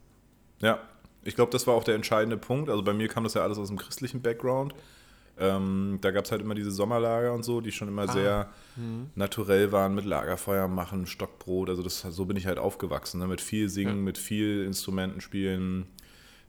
[0.61, 0.79] Ja,
[1.23, 2.71] ich glaube, das war auch der entscheidende Punkt.
[2.71, 4.75] Also bei mir kam das ja alles aus dem christlichen Background.
[5.39, 8.13] Ähm, da gab es halt immer diese Sommerlager und so, die schon immer Ah.
[8.13, 9.11] sehr Mhm.
[9.15, 11.69] naturell waren mit Lagerfeuer machen, Stockbrot.
[11.71, 13.19] Also das, so bin ich halt aufgewachsen.
[13.21, 13.27] Ne?
[13.27, 14.03] Mit viel Singen, Ja.
[14.03, 15.87] mit viel Instrumenten spielen,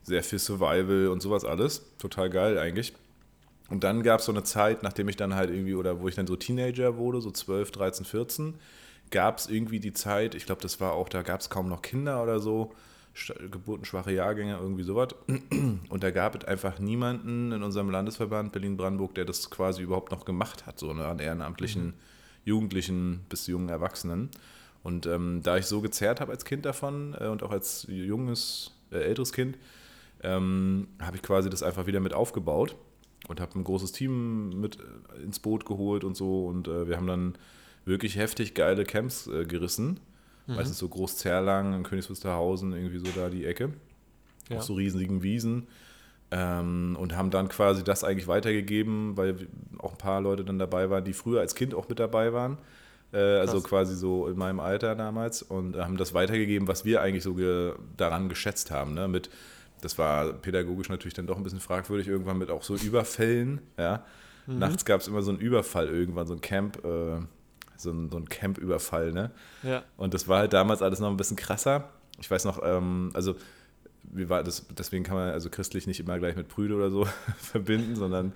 [0.04, 1.82] sehr viel Survival und sowas alles.
[1.98, 2.94] Total geil eigentlich.
[3.70, 6.14] Und dann gab es so eine Zeit, nachdem ich dann halt irgendwie, oder wo ich
[6.14, 8.54] dann so Teenager wurde, so 12, 13, 14,
[9.10, 11.82] gab es irgendwie die Zeit, ich glaube, das war auch, da gab es kaum noch
[11.82, 12.72] Kinder oder so,
[13.50, 15.14] geburtenschwache Jahrgänge, irgendwie sowas.
[15.88, 20.24] Und da gab es einfach niemanden in unserem Landesverband Berlin-Brandenburg, der das quasi überhaupt noch
[20.24, 21.94] gemacht hat, so ne, an ehrenamtlichen
[22.44, 24.30] Jugendlichen bis jungen Erwachsenen.
[24.82, 28.72] Und ähm, da ich so gezerrt habe als Kind davon äh, und auch als junges,
[28.90, 29.56] äh, älteres Kind,
[30.24, 32.76] ähm, habe ich quasi das einfach wieder mit aufgebaut
[33.28, 36.46] und habe ein großes Team mit äh, ins Boot geholt und so.
[36.46, 37.34] Und äh, wir haben dann
[37.84, 40.00] wirklich heftig geile Camps äh, gerissen.
[40.46, 40.56] Mhm.
[40.56, 43.72] Meistens so Groß-Zerlang, in Königs Wusterhausen, irgendwie so da die Ecke.
[44.48, 44.58] Ja.
[44.58, 45.68] Auf so riesigen Wiesen.
[46.30, 49.46] Ähm, und haben dann quasi das eigentlich weitergegeben, weil
[49.78, 52.58] auch ein paar Leute dann dabei waren, die früher als Kind auch mit dabei waren.
[53.12, 55.42] Äh, also quasi so in meinem Alter damals.
[55.42, 58.94] Und äh, haben das weitergegeben, was wir eigentlich so ge daran geschätzt haben.
[58.94, 59.06] Ne?
[59.06, 59.30] Mit,
[59.84, 63.60] das war pädagogisch natürlich dann doch ein bisschen fragwürdig, irgendwann mit auch so Überfällen.
[63.78, 64.04] Ja?
[64.46, 64.58] Mhm.
[64.58, 67.20] Nachts gab es immer so einen Überfall irgendwann, so ein Camp, äh,
[67.76, 69.30] so ein, so ein Camp-Überfall, ne?
[69.62, 69.82] Ja.
[69.96, 71.90] Und das war halt damals alles noch ein bisschen krasser.
[72.18, 73.34] Ich weiß noch, ähm, also
[74.04, 77.06] wie war das, deswegen kann man also christlich nicht immer gleich mit Brüde oder so
[77.38, 78.32] verbinden, sondern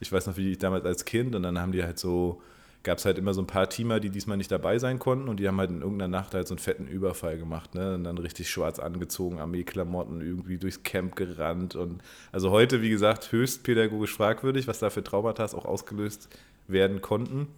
[0.00, 2.42] ich weiß noch, wie ich damals als Kind und dann haben die halt so,
[2.82, 5.38] gab es halt immer so ein paar Teamer, die diesmal nicht dabei sein konnten und
[5.38, 7.94] die haben halt in irgendeiner Nacht halt so einen fetten Überfall gemacht, ne?
[7.94, 13.32] Und dann richtig schwarz angezogen, Armeeklamotten, irgendwie durchs Camp gerannt und also heute, wie gesagt,
[13.32, 16.28] höchst pädagogisch fragwürdig, was da für Traumata auch ausgelöst
[16.68, 17.48] werden konnten.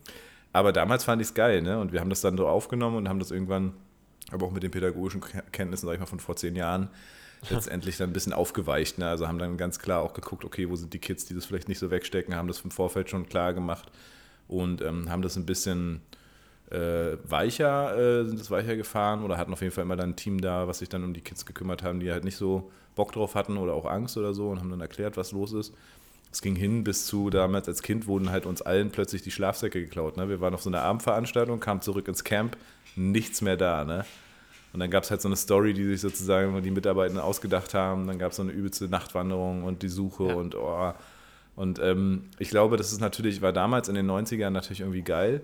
[0.53, 1.79] Aber damals fand ich es geil, ne?
[1.79, 3.75] Und wir haben das dann so aufgenommen und haben das irgendwann,
[4.33, 6.89] aber auch mit den pädagogischen Ke- Kenntnissen, sag ich mal, von vor zehn Jahren,
[7.49, 8.99] letztendlich dann ein bisschen aufgeweicht.
[8.99, 9.07] Ne?
[9.09, 11.69] Also haben dann ganz klar auch geguckt, okay, wo sind die Kids, die das vielleicht
[11.69, 13.89] nicht so wegstecken, haben das im Vorfeld schon klar gemacht
[14.49, 16.01] und ähm, haben das ein bisschen
[16.71, 20.17] äh, weicher, äh, sind es weicher gefahren oder hatten auf jeden Fall immer dann ein
[20.17, 23.13] Team da, was sich dann um die Kids gekümmert haben, die halt nicht so Bock
[23.13, 25.75] drauf hatten oder auch Angst oder so und haben dann erklärt, was los ist.
[26.31, 29.83] Es ging hin bis zu, damals als Kind wurden halt uns allen plötzlich die Schlafsäcke
[29.83, 30.17] geklaut.
[30.17, 30.31] Ne?
[30.31, 32.57] Wir waren auf so einer Abendveranstaltung, kamen zurück ins Camp,
[32.97, 33.85] nichts mehr da.
[33.85, 34.07] Ne?
[34.73, 38.07] Und dann gab es halt so eine Story, die sich sozusagen die Mitarbeitenden ausgedacht haben.
[38.07, 40.35] Dann gab es so eine übelste Nachtwanderung und die Suche Ja.
[40.35, 40.95] und oh.
[41.55, 45.43] Und ähm, ich glaube, das ist natürlich, war damals in den 90ern natürlich irgendwie geil.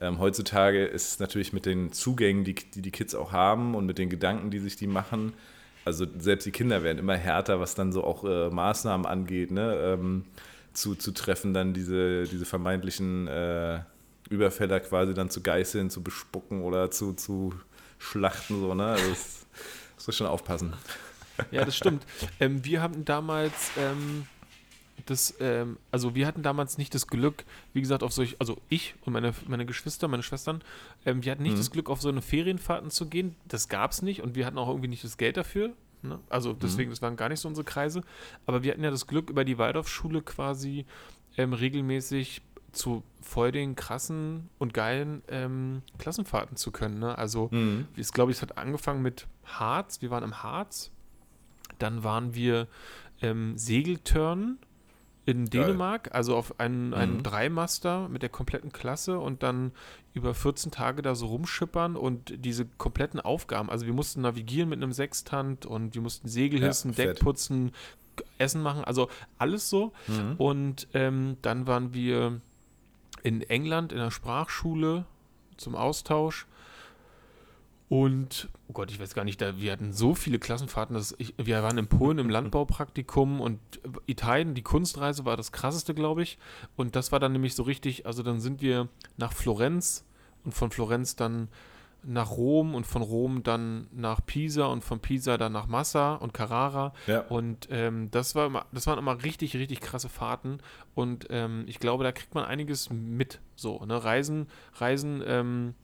[0.00, 3.86] Ähm, heutzutage ist es natürlich mit den Zugängen, die, die die Kids auch haben und
[3.86, 5.32] mit den Gedanken, die sich die machen,
[5.88, 9.74] also selbst die Kinder werden immer härter, was dann so auch äh, Maßnahmen angeht, ne?
[9.74, 10.26] ähm,
[10.74, 13.80] zu, zu treffen, dann diese, diese vermeintlichen äh,
[14.28, 17.54] Überfäller quasi dann zu geißeln, zu bespucken oder zu, zu
[17.98, 18.88] schlachten, so, ne?
[18.88, 19.46] Also das
[20.06, 20.74] muss schon aufpassen.
[21.50, 22.04] Ja, das stimmt.
[22.38, 24.26] ähm, wir haben damals, ähm,
[25.06, 28.94] das, ähm, also wir hatten damals nicht das Glück, wie gesagt, auf solche, also ich
[29.04, 30.62] und meine, meine Geschwister, meine Schwestern,
[31.04, 31.58] ähm, wir hatten nicht mhm.
[31.58, 33.34] das Glück, auf so eine Ferienfahrten zu gehen.
[33.46, 35.72] Das gab es nicht und wir hatten auch irgendwie nicht das Geld dafür.
[36.02, 36.18] Ne?
[36.28, 36.58] Also mhm.
[36.60, 36.92] deswegen, mhm.
[36.92, 38.02] das waren gar nicht so unsere Kreise.
[38.46, 40.86] Aber wir hatten ja das Glück, über die Waldorfschule quasi
[41.36, 46.98] ähm, regelmäßig zu voll den krassen und geilen ähm, Klassenfahrten zu können.
[46.98, 47.16] Ne?
[47.16, 47.88] Also, mhm.
[47.96, 50.02] ich glaube, es hat angefangen mit Harz.
[50.02, 50.90] Wir waren im Harz.
[51.78, 52.68] Dann waren wir
[53.22, 54.58] ähm, Segeltörnen
[55.28, 56.14] in Dänemark, Geil.
[56.14, 57.22] also auf einen, einen mhm.
[57.22, 59.72] Dreimaster mit der kompletten Klasse und dann
[60.14, 63.68] über 14 Tage da so rumschippern und diese kompletten Aufgaben.
[63.68, 67.72] Also wir mussten navigieren mit einem Sextant und wir mussten Segel hissen, ja, Deck putzen,
[68.38, 69.92] Essen machen, also alles so.
[70.06, 70.36] Mhm.
[70.38, 72.40] Und ähm, dann waren wir
[73.22, 75.04] in England in der Sprachschule
[75.58, 76.46] zum Austausch.
[77.88, 80.94] Und, oh Gott, ich weiß gar nicht, da, wir hatten so viele Klassenfahrten.
[80.94, 83.60] Dass ich, wir waren in Polen im Landbaupraktikum und
[84.06, 86.38] Italien, die Kunstreise war das krasseste, glaube ich.
[86.76, 90.04] Und das war dann nämlich so richtig, also dann sind wir nach Florenz
[90.44, 91.48] und von Florenz dann
[92.04, 96.32] nach Rom und von Rom dann nach Pisa und von Pisa dann nach Massa und
[96.32, 96.92] Carrara.
[97.06, 97.20] Ja.
[97.22, 100.58] Und ähm, das, war immer, das waren immer richtig, richtig krasse Fahrten.
[100.94, 103.40] Und ähm, ich glaube, da kriegt man einiges mit.
[103.56, 104.02] So, ne?
[104.04, 105.74] Reisen, Reisen, ähm,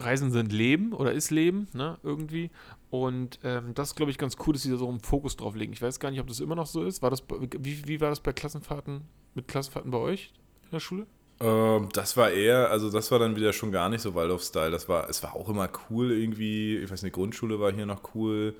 [0.00, 1.98] Reisen sind Leben oder ist Leben, ne?
[2.02, 2.50] Irgendwie.
[2.90, 5.72] Und ähm, das glaube ich ganz cool, dass sie da so einen Fokus drauf legen.
[5.72, 7.02] Ich weiß gar nicht, ob das immer noch so ist.
[7.02, 7.22] War das,
[7.58, 9.02] wie, wie war das bei Klassenfahrten,
[9.34, 10.32] mit Klassenfahrten bei euch
[10.64, 11.06] in der Schule?
[11.40, 14.70] Ähm, das war eher, also das war dann wieder schon gar nicht so Waldorf-Style.
[14.70, 16.78] Das war, es war auch immer cool irgendwie.
[16.78, 18.54] Ich weiß nicht, Grundschule war hier noch cool.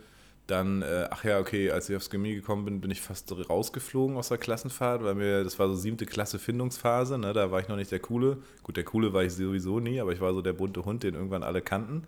[0.48, 4.16] Dann, äh, ach ja, okay, als ich aufs Chemie gekommen bin, bin ich fast rausgeflogen
[4.16, 7.68] aus der Klassenfahrt, weil mir, das war so siebte Klasse Findungsphase, ne, da war ich
[7.68, 8.38] noch nicht der Coole.
[8.62, 11.14] Gut, der Coole war ich sowieso nie, aber ich war so der bunte Hund, den
[11.14, 12.04] irgendwann alle kannten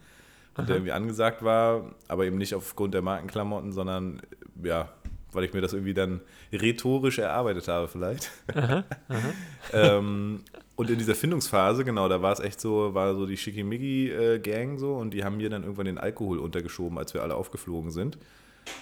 [0.56, 4.22] und der irgendwie angesagt war, aber eben nicht aufgrund der Markenklamotten, sondern
[4.62, 4.88] ja,
[5.32, 6.20] weil ich mir das irgendwie dann
[6.52, 8.30] rhetorisch erarbeitet habe vielleicht.
[8.54, 9.32] Aha, aha.
[9.72, 10.42] ähm,
[10.76, 14.94] und in dieser Findungsphase, genau, da war es echt so, war so die Schickimicki-Gang so
[14.94, 18.18] und die haben mir dann irgendwann den Alkohol untergeschoben, als wir alle aufgeflogen sind.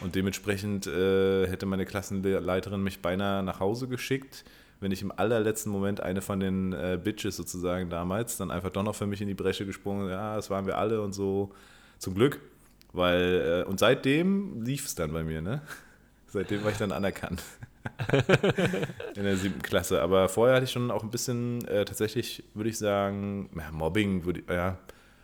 [0.00, 4.44] Und dementsprechend äh, hätte meine Klassenleiterin mich beinahe nach Hause geschickt,
[4.80, 8.84] wenn ich im allerletzten Moment eine von den äh, Bitches sozusagen damals dann einfach doch
[8.84, 11.52] noch für mich in die Bresche gesprungen, ja, das waren wir alle und so.
[11.98, 12.40] Zum Glück.
[12.92, 15.62] Weil, äh, und seitdem lief es dann bei mir, ne?
[16.29, 17.43] Seitdem war ich dann anerkannt.
[19.17, 20.03] in der siebten Klasse.
[20.03, 24.25] Aber vorher hatte ich schon auch ein bisschen, äh, tatsächlich würde ich sagen, ja, Mobbing
[24.25, 24.79] würde ja.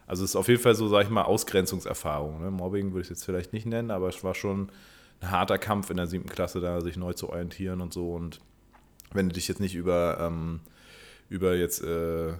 [0.06, 2.42] Also es ist auf jeden Fall so, sage ich mal, Ausgrenzungserfahrung.
[2.42, 2.50] Ne?
[2.50, 4.70] Mobbing würde ich es jetzt vielleicht nicht nennen, aber es war schon
[5.20, 8.12] ein harter Kampf in der siebten Klasse, da sich neu zu orientieren und so.
[8.12, 8.40] Und
[9.12, 10.60] wenn du dich jetzt nicht über, ähm,
[11.28, 12.34] über jetzt, äh,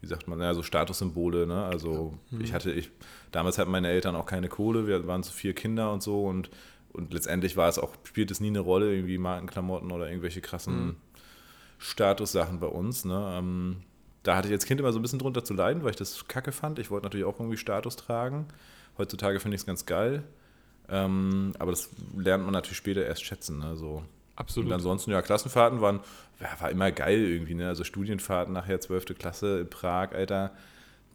[0.00, 1.64] wie sagt man, ja, so Statussymbole, ne?
[1.64, 2.40] Also mhm.
[2.40, 2.90] ich hatte, ich,
[3.30, 6.50] damals hatten meine Eltern auch keine Kohle, wir waren so vier Kinder und so und
[6.96, 10.86] und letztendlich war es auch, spielt es nie eine Rolle, irgendwie Markenklamotten oder irgendwelche krassen
[10.86, 10.96] mhm.
[11.78, 13.04] Statussachen bei uns.
[13.04, 13.36] Ne?
[13.38, 13.76] Ähm,
[14.22, 16.26] da hatte ich als Kind immer so ein bisschen drunter zu leiden, weil ich das
[16.26, 16.78] kacke fand.
[16.78, 18.46] Ich wollte natürlich auch irgendwie Status tragen.
[18.98, 20.24] Heutzutage finde ich es ganz geil.
[20.88, 23.58] Ähm, aber das lernt man natürlich später erst schätzen.
[23.58, 23.76] Ne?
[23.76, 24.04] So.
[24.36, 24.68] Absolut.
[24.68, 26.00] Und ansonsten, ja, Klassenfahrten waren,
[26.40, 27.54] ja, war immer geil irgendwie.
[27.54, 27.68] Ne?
[27.68, 29.18] Also Studienfahrten nachher 12.
[29.18, 30.52] Klasse in Prag, Alter,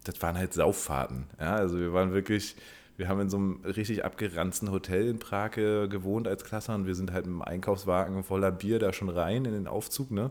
[0.04, 1.26] das waren halt Sauffahrten.
[1.40, 1.56] Ja?
[1.56, 2.56] Also wir waren wirklich,
[3.02, 6.86] wir haben in so einem richtig abgeranzten Hotel in Prag äh, gewohnt als Klasse und
[6.86, 10.30] wir sind halt mit einem Einkaufswagen voller Bier da schon rein in den Aufzug, ne?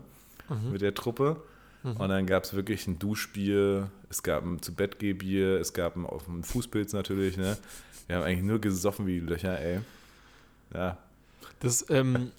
[0.48, 0.70] Mhm.
[0.70, 1.42] Mit der Truppe.
[1.82, 1.96] Mhm.
[1.96, 5.96] Und dann gab es wirklich ein Duschbier, es gab ein zu Bett Bier, es gab
[5.96, 7.58] ein, ein Fußpilz natürlich, ne?
[8.06, 9.80] Wir haben eigentlich nur gesoffen wie Löcher, ey.
[10.72, 10.96] Ja.
[11.58, 12.30] Das, ähm,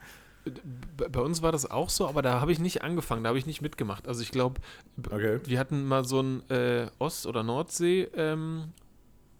[0.96, 3.46] bei uns war das auch so, aber da habe ich nicht angefangen, da habe ich
[3.46, 4.08] nicht mitgemacht.
[4.08, 4.62] Also ich glaube,
[5.08, 5.42] okay.
[5.44, 8.72] wir hatten mal so ein äh, Ost- oder Nordsee ähm,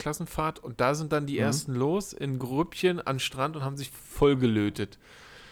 [0.02, 1.42] Klassenfahrt und da sind dann die mhm.
[1.42, 4.98] ersten los in Grüppchen an Strand und haben sich vollgelötet.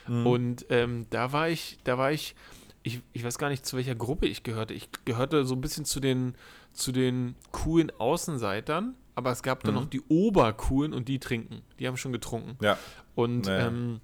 [0.08, 0.26] Mhm.
[0.26, 2.36] Und ähm, da war ich, da war ich,
[2.82, 4.74] ich, ich weiß gar nicht, zu welcher Gruppe ich gehörte.
[4.74, 6.34] Ich gehörte so ein bisschen zu den,
[6.74, 9.82] zu den coolen Außenseitern, aber es gab dann mhm.
[9.82, 11.62] noch die Obercoolen und die trinken.
[11.78, 12.58] Die haben schon getrunken.
[12.60, 12.80] Ja.
[13.14, 13.68] Und naja.
[13.68, 14.02] ähm,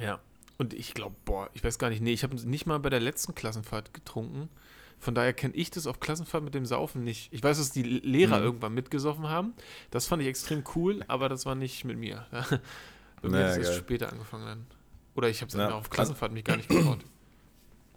[0.00, 0.20] ja.
[0.56, 3.00] Und ich glaube, boah, ich weiß gar nicht, nee, ich habe nicht mal bei der
[3.00, 4.48] letzten Klassenfahrt getrunken.
[5.02, 7.32] Von daher kenne ich das auf Klassenfahrt mit dem Saufen nicht.
[7.32, 8.44] Ich weiß, dass die Lehrer mhm.
[8.44, 9.52] irgendwann mitgesoffen haben.
[9.90, 12.24] Das fand ich extrem cool, aber das war nicht mit mir.
[13.20, 14.66] Irgendwie naja, ist es später angefangen dann.
[15.16, 15.72] Oder ich habe es ja.
[15.72, 17.00] auf Klassenfahrt mich gar nicht getraut.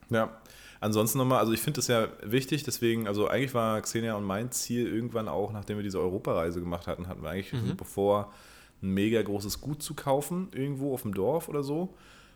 [0.10, 0.42] Ja,
[0.80, 4.52] ansonsten nochmal, also ich finde das ja wichtig, deswegen, also eigentlich war Xenia und mein
[4.52, 7.78] Ziel irgendwann auch, nachdem wir diese Europareise gemacht hatten, hatten wir eigentlich mhm.
[7.78, 8.34] bevor
[8.82, 11.96] ein mega großes Gut zu kaufen, irgendwo auf dem Dorf oder so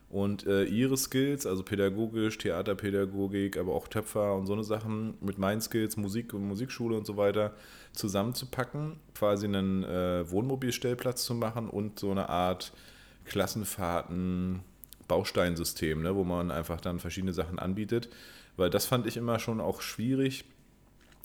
[0.10, 5.38] und äh, ihre Skills, also pädagogisch, Theaterpädagogik, aber auch Töpfer und so eine Sachen mit
[5.38, 7.54] meinen Skills, Musik und Musikschule und so weiter
[7.94, 12.74] zusammenzupacken, quasi einen äh, Wohnmobilstellplatz zu machen und so eine Art
[13.26, 14.62] Klassenfahrten
[15.08, 18.10] Bausteinsystem, ne, wo man einfach dann verschiedene Sachen anbietet.
[18.56, 20.46] Weil das fand ich immer schon auch schwierig,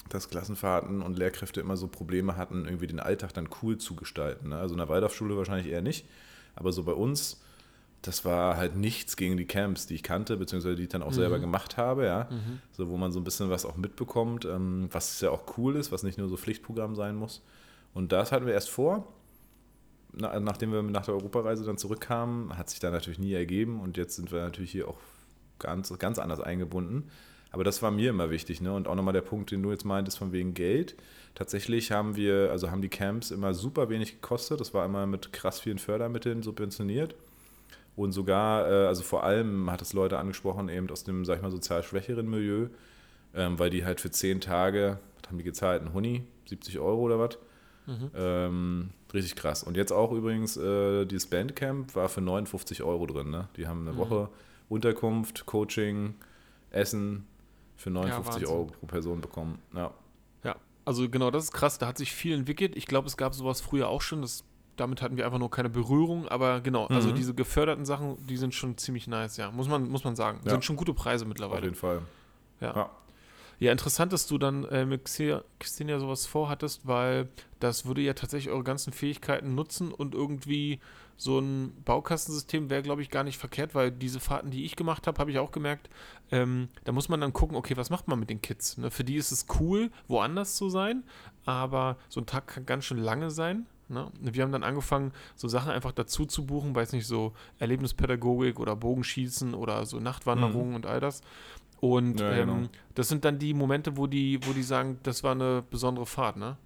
[0.09, 4.51] dass Klassenfahrten und Lehrkräfte immer so Probleme hatten, irgendwie den Alltag dann cool zu gestalten.
[4.51, 4.59] Ne?
[4.59, 6.07] Also in der Waldorfschule wahrscheinlich eher nicht,
[6.57, 7.43] aber so bei uns,
[8.07, 11.11] das war halt nichts gegen die Camps, die ich kannte, beziehungsweise die ich dann auch
[11.11, 11.15] mhm.
[11.15, 12.29] selber gemacht habe, ja.
[12.31, 12.61] Mhm.
[12.73, 15.91] So, wo man so ein bisschen was auch mitbekommt, ähm, was ja auch cool ist,
[15.91, 17.43] was nicht nur so Pflichtprogramm sein muss.
[17.95, 19.09] Und das hatten wir erst vor.
[20.13, 23.97] Na, nachdem wir nach der Europareise dann zurückkamen, hat sich da natürlich nie ergeben und
[23.97, 24.99] jetzt sind wir natürlich hier auch
[25.59, 27.11] ganz, ganz anders eingebunden.
[27.53, 28.61] Aber das war mir immer wichtig.
[28.61, 28.73] Ne?
[28.73, 30.97] Und auch nochmal der Punkt, den du jetzt meintest, von wegen Geld.
[31.35, 34.61] Tatsächlich haben wir, also haben die Camps immer super wenig gekostet.
[34.61, 37.15] Das war immer mit krass vielen Fördermitteln subventioniert.
[37.97, 41.43] Und sogar, äh, also vor allem hat es Leute angesprochen, eben aus dem, sag ich
[41.43, 42.69] mal, sozial schwächeren Milieu,
[43.35, 45.83] ähm, weil die halt für zehn Tage, was haben die gezahlt?
[45.83, 47.39] Ein Huni, 70 Euro oder was?
[47.87, 48.11] Mhm.
[48.15, 49.63] Ähm, richtig krass.
[49.63, 53.31] Und jetzt auch übrigens, äh, dieses Bandcamp war für 59 Euro drin.
[53.31, 53.49] Ne?
[53.57, 53.99] Die haben eine mhm.
[53.99, 54.29] Woche
[54.69, 56.15] Unterkunft, Coaching,
[56.71, 57.27] Essen,
[57.77, 59.59] für 59 ja, Euro pro Person bekommen.
[59.75, 59.93] Ja.
[60.43, 61.79] Ja, also genau, das ist krass.
[61.79, 62.77] Da hat sich viel entwickelt.
[62.77, 64.23] Ich glaube, es gab sowas früher auch schon.
[64.23, 64.45] Das,
[64.77, 66.29] damit hatten wir einfach nur keine Berührung.
[66.29, 66.97] Aber genau, also mhm.
[66.97, 69.51] also diese geförderten Sachen, die sind schon ziemlich nice, ja.
[69.51, 70.41] Muss man, muss man sagen.
[70.45, 70.53] Ja.
[70.53, 71.59] Sind schon gute Preise mittlerweile.
[71.59, 72.03] Auf jeden Fall.
[72.61, 72.75] Ja.
[72.75, 72.91] ja.
[73.61, 77.29] Ja, interessant, dass du dann äh, mit Xenia sowas vorhattest, weil
[77.61, 80.81] das würde ja tatsächlich eure ganzen Fähigkeiten nutzen und irgendwie
[81.17, 85.07] so ein Baukastensystem wäre, glaube ich, gar nicht verkehrt, weil diese Fahrten, die ich gemacht
[85.07, 85.89] habe, habe ich auch gemerkt,
[86.33, 88.77] ähm, da muss man dann gucken, okay, was macht man mit den Kids?
[88.79, 88.91] Ne?
[88.91, 91.05] Für die ist es cool, woanders zu sein,
[91.45, 93.67] aber so ein Tag kann ganz schön lange sein.
[93.89, 94.11] Ne?
[94.21, 98.77] Wir haben dann angefangen, so Sachen einfach dazu zu buchen, weiß nicht, so Erlebnispädagogik oder
[98.77, 100.77] Bogenschießen oder so Nachtwanderungen mhm.
[100.77, 101.23] und all das.
[101.81, 102.69] Und ja, ähm, genau.
[102.95, 106.37] das sind dann die Momente, wo die, wo die sagen, das war eine besondere Fahrt,
[106.37, 106.57] ne?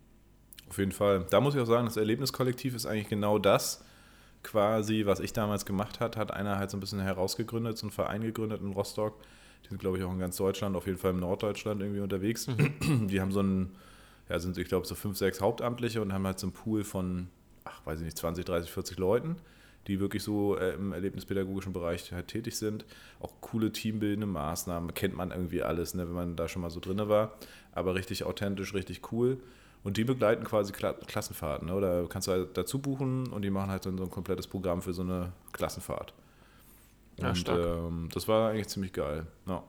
[0.68, 1.26] Auf jeden Fall.
[1.30, 3.84] Da muss ich auch sagen, das Erlebniskollektiv ist eigentlich genau das,
[4.42, 7.90] quasi, was ich damals gemacht hat, hat einer halt so ein bisschen herausgegründet, so einen
[7.90, 9.14] Verein gegründet in Rostock.
[9.64, 12.46] Die sind, glaube ich, auch in ganz Deutschland, auf jeden Fall im Norddeutschland irgendwie unterwegs.
[12.46, 13.08] Mhm.
[13.08, 13.74] Die haben so einen,
[14.28, 17.28] ja, sind, ich glaube, so fünf, sechs Hauptamtliche und haben halt so einen Pool von,
[17.64, 19.36] ach, weiß ich nicht, 20, 30, 40 Leuten,
[19.86, 22.84] die wirklich so äh, im erlebnispädagogischen Bereich halt tätig sind.
[23.20, 26.80] Auch coole teambildende Maßnahmen, kennt man irgendwie alles, ne, wenn man da schon mal so
[26.80, 27.32] drin war.
[27.72, 29.38] Aber richtig authentisch, richtig cool.
[29.84, 31.68] Und die begleiten quasi Kla Klassenfahrten.
[31.68, 31.74] Ne?
[31.74, 34.82] Oder kannst du halt dazu buchen und die machen halt dann so ein komplettes Programm
[34.82, 36.12] für so eine Klassenfahrt.
[37.18, 39.26] Ja, und ähm, das war eigentlich ziemlich geil.
[39.46, 39.62] Ja.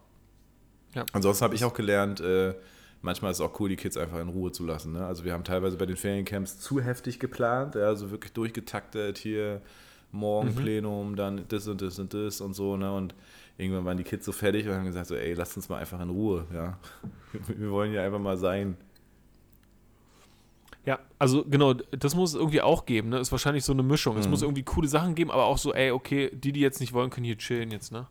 [0.93, 1.05] ja.
[1.13, 2.53] Ansonsten habe ich auch gelernt, äh,
[3.01, 4.93] manchmal ist es auch cool, die Kids einfach in Ruhe zu lassen.
[4.93, 5.05] Ne?
[5.05, 9.61] Also wir haben teilweise bei den Feriencamps zu heftig geplant, ja, also wirklich durchgetaktet hier
[10.11, 10.55] morgen mhm.
[10.55, 12.77] Plenum, dann das und das und das und so.
[12.77, 12.93] Ne?
[12.93, 13.15] Und
[13.57, 15.99] irgendwann waren die Kids so fertig und haben gesagt, so, ey, lasst uns mal einfach
[16.01, 16.45] in Ruhe.
[16.53, 16.77] Ja?
[17.47, 18.77] Wir wollen ja einfach mal sein.
[20.85, 23.19] Ja, also genau, das muss es irgendwie auch geben, ne?
[23.19, 24.15] Ist wahrscheinlich so eine Mischung.
[24.15, 24.21] Mhm.
[24.21, 26.93] Es muss irgendwie coole Sachen geben, aber auch so, ey, okay, die, die jetzt nicht
[26.93, 28.07] wollen, können hier chillen jetzt, ne?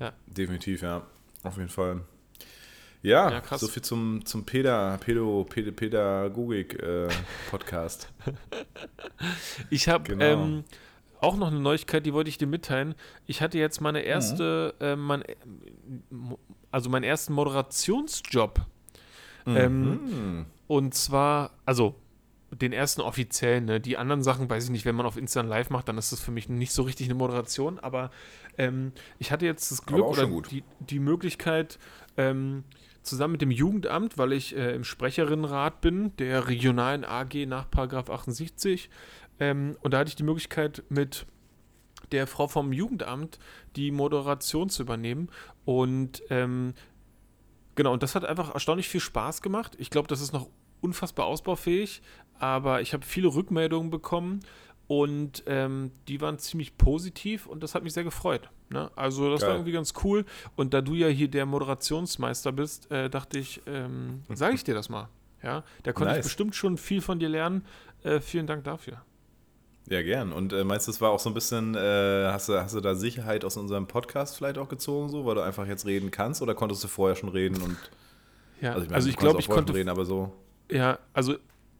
[0.00, 0.12] Ja.
[0.26, 1.02] Definitiv, ja.
[1.42, 2.00] Auf jeden Fall.
[3.06, 8.12] Ja, ja so viel zum, zum Peda, Pedo, Ped, Pädagogik-Podcast.
[8.26, 8.32] Äh,
[9.70, 10.24] ich habe genau.
[10.24, 10.64] ähm,
[11.20, 12.96] auch noch eine Neuigkeit, die wollte ich dir mitteilen.
[13.26, 14.84] Ich hatte jetzt meine erste, mhm.
[14.84, 15.22] äh, mein,
[16.72, 18.66] also meinen ersten Moderationsjob.
[19.44, 19.56] Mhm.
[19.56, 21.94] Ähm, und zwar, also
[22.50, 23.80] den ersten offiziellen, ne?
[23.80, 26.18] die anderen Sachen, weiß ich nicht, wenn man auf Instagram live macht, dann ist das
[26.20, 28.10] für mich nicht so richtig eine Moderation, aber
[28.58, 28.90] ähm,
[29.20, 31.78] ich hatte jetzt das Glück oder die, die Möglichkeit,
[32.16, 32.64] ähm,
[33.06, 38.90] zusammen mit dem Jugendamt, weil ich äh, im Sprecherinnenrat bin, der regionalen AG nach 68,
[39.38, 41.26] ähm, und da hatte ich die Möglichkeit mit
[42.12, 43.38] der Frau vom Jugendamt
[43.74, 45.28] die Moderation zu übernehmen
[45.64, 46.74] und ähm,
[47.76, 49.76] Genau, und das hat einfach erstaunlich viel Spaß gemacht.
[49.78, 50.48] Ich glaube, das ist noch
[50.80, 52.02] unfassbar ausbaufähig,
[52.38, 54.40] aber ich habe viele Rückmeldungen bekommen
[54.88, 58.48] und ähm, die waren ziemlich positiv und das hat mich sehr gefreut.
[58.68, 58.90] Ne?
[58.96, 59.50] Also das Geil.
[59.50, 60.24] war irgendwie ganz cool.
[60.56, 64.74] Und da du ja hier der Moderationsmeister bist, äh, dachte ich, ähm, sage ich dir
[64.74, 65.08] das mal.
[65.42, 66.18] Ja, da konnte nice.
[66.18, 67.64] ich bestimmt schon viel von dir lernen.
[68.02, 69.02] Äh, vielen Dank dafür.
[69.88, 70.32] Ja, gern.
[70.32, 72.80] Und äh, meinst du, es war auch so ein bisschen, äh, hast, du, hast du
[72.80, 76.42] da Sicherheit aus unserem Podcast vielleicht auch gezogen, so, weil du einfach jetzt reden kannst
[76.42, 77.76] oder konntest du vorher schon reden und
[78.60, 80.32] ja, also ich, mein, also ich glaube, ich konnte reden, aber so.
[80.70, 81.36] Ja, also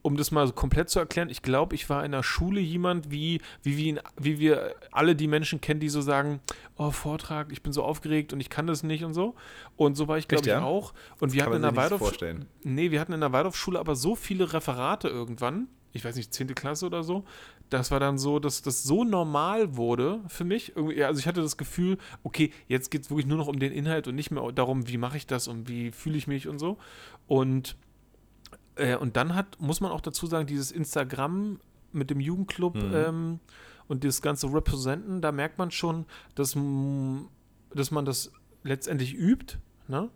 [0.07, 3.41] um das mal komplett zu erklären, ich glaube, ich war in der Schule jemand, wie,
[3.65, 6.39] wie, wie, wie wir alle die Menschen kennen, die so sagen,
[6.77, 9.35] oh, Vortrag, ich bin so aufgeregt und ich kann das nicht und so.
[9.75, 10.63] Und so war ich, glaube ich, ja?
[10.63, 10.95] auch.
[11.19, 12.17] Und das wir hatten in der Waldorf.
[12.63, 16.55] Nee, wir hatten in der Waldorfschule aber so viele Referate irgendwann, ich weiß nicht, 10.
[16.55, 17.25] Klasse oder so,
[17.69, 20.75] das war dann so, dass das so normal wurde für mich.
[20.77, 24.07] Also ich hatte das Gefühl, okay, jetzt geht es wirklich nur noch um den Inhalt
[24.07, 26.79] und nicht mehr darum, wie mache ich das und wie fühle ich mich und so.
[27.27, 27.77] Und,
[28.77, 31.59] äh, und dann hat, muss man auch dazu sagen, dieses Instagram
[31.93, 32.95] mit dem Jugendclub mhm.
[32.95, 33.41] ähm,
[33.89, 36.57] und das ganze Representen, da merkt man schon, dass,
[37.75, 39.59] dass man das letztendlich übt.
[39.89, 40.11] Ne?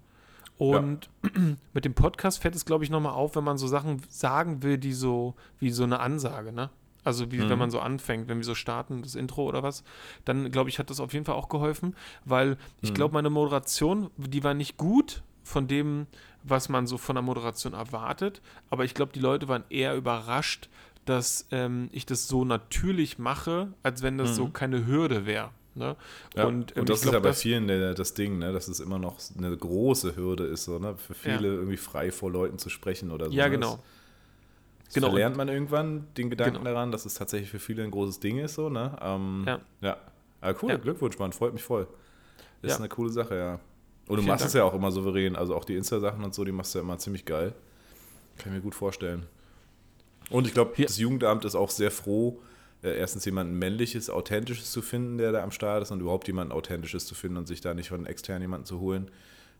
[0.59, 1.57] Und ja.
[1.73, 4.77] mit dem Podcast fällt es, glaube ich, nochmal auf, wenn man so Sachen sagen will,
[4.77, 6.71] die so, wie so eine Ansage, ne?
[7.03, 7.49] Also wie mhm.
[7.49, 9.85] wenn man so anfängt, wenn wir so starten, das Intro oder was,
[10.27, 11.97] dann glaube ich, hat das auf jeden Fall auch geholfen,
[12.27, 12.95] weil ich mhm.
[12.95, 16.07] glaube, meine Moderation, die war nicht gut von dem,
[16.43, 20.69] was man so von der Moderation erwartet, aber ich glaube, die Leute waren eher überrascht,
[21.05, 24.35] dass ähm, ich das so natürlich mache, als wenn das mhm.
[24.35, 25.51] so keine Hürde wäre.
[25.75, 25.97] Ne?
[26.35, 28.53] Ja, und, ähm, und, das ist glaub, ja bei vielen der, das Ding, ne?
[28.53, 30.97] dass es immer noch eine große Hürde ist, so, ne?
[30.97, 31.55] für viele ja.
[31.55, 33.33] irgendwie frei vor Leuten zu sprechen oder so.
[33.33, 33.79] Ja, genau.
[34.87, 35.15] Das genau.
[35.15, 36.71] lernt man irgendwann den Gedanken genau.
[36.71, 38.55] daran, dass es tatsächlich für viele ein großes Ding ist.
[38.55, 38.97] So, ne?
[39.01, 39.61] Ähm, ja.
[39.81, 39.97] ja.
[40.41, 40.77] Aber cool, ja.
[40.77, 41.87] Glückwunsch, Mann, freut mich voll.
[42.63, 43.61] Ist eine coole Sache, ja.
[44.11, 44.49] Und du Vielen machst Dank.
[44.49, 46.83] es ja auch immer souverän, also auch die Insta-Sachen und so, die machst du ja
[46.83, 47.55] immer ziemlich geil.
[48.39, 49.25] Kann ich mir gut vorstellen.
[50.31, 52.43] Und ich glaube, das Jugendamt ist auch sehr froh,
[52.83, 56.53] äh, erstens jemanden männliches, authentisches zu finden, der da am Start ist und überhaupt jemanden
[56.53, 59.13] authentisches zu finden und sich da nicht von extern jemanden zu holen,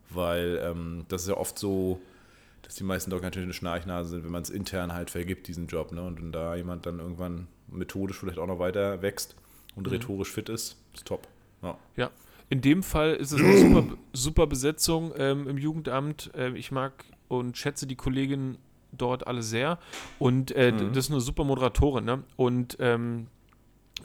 [0.09, 2.01] weil ähm, das ist ja oft so,
[2.63, 5.47] dass die meisten doch ganz schön eine Schnarchnase sind, wenn man es intern halt vergibt,
[5.47, 5.93] diesen Job.
[5.93, 6.03] Ne?
[6.03, 9.37] Und wenn da jemand dann irgendwann methodisch vielleicht auch noch weiter wächst
[9.77, 9.93] und mhm.
[9.93, 11.29] rhetorisch fit ist, ist top.
[11.63, 11.79] Ja.
[11.95, 12.11] ja.
[12.51, 16.31] In dem Fall ist es eine super, super Besetzung ähm, im Jugendamt.
[16.35, 18.59] Ähm, ich mag und schätze die Kollegin
[18.93, 19.79] dort alle sehr.
[20.19, 20.93] Und äh, mhm.
[20.93, 22.25] das ist eine super Moderatorin, ne?
[22.37, 23.29] Und ähm,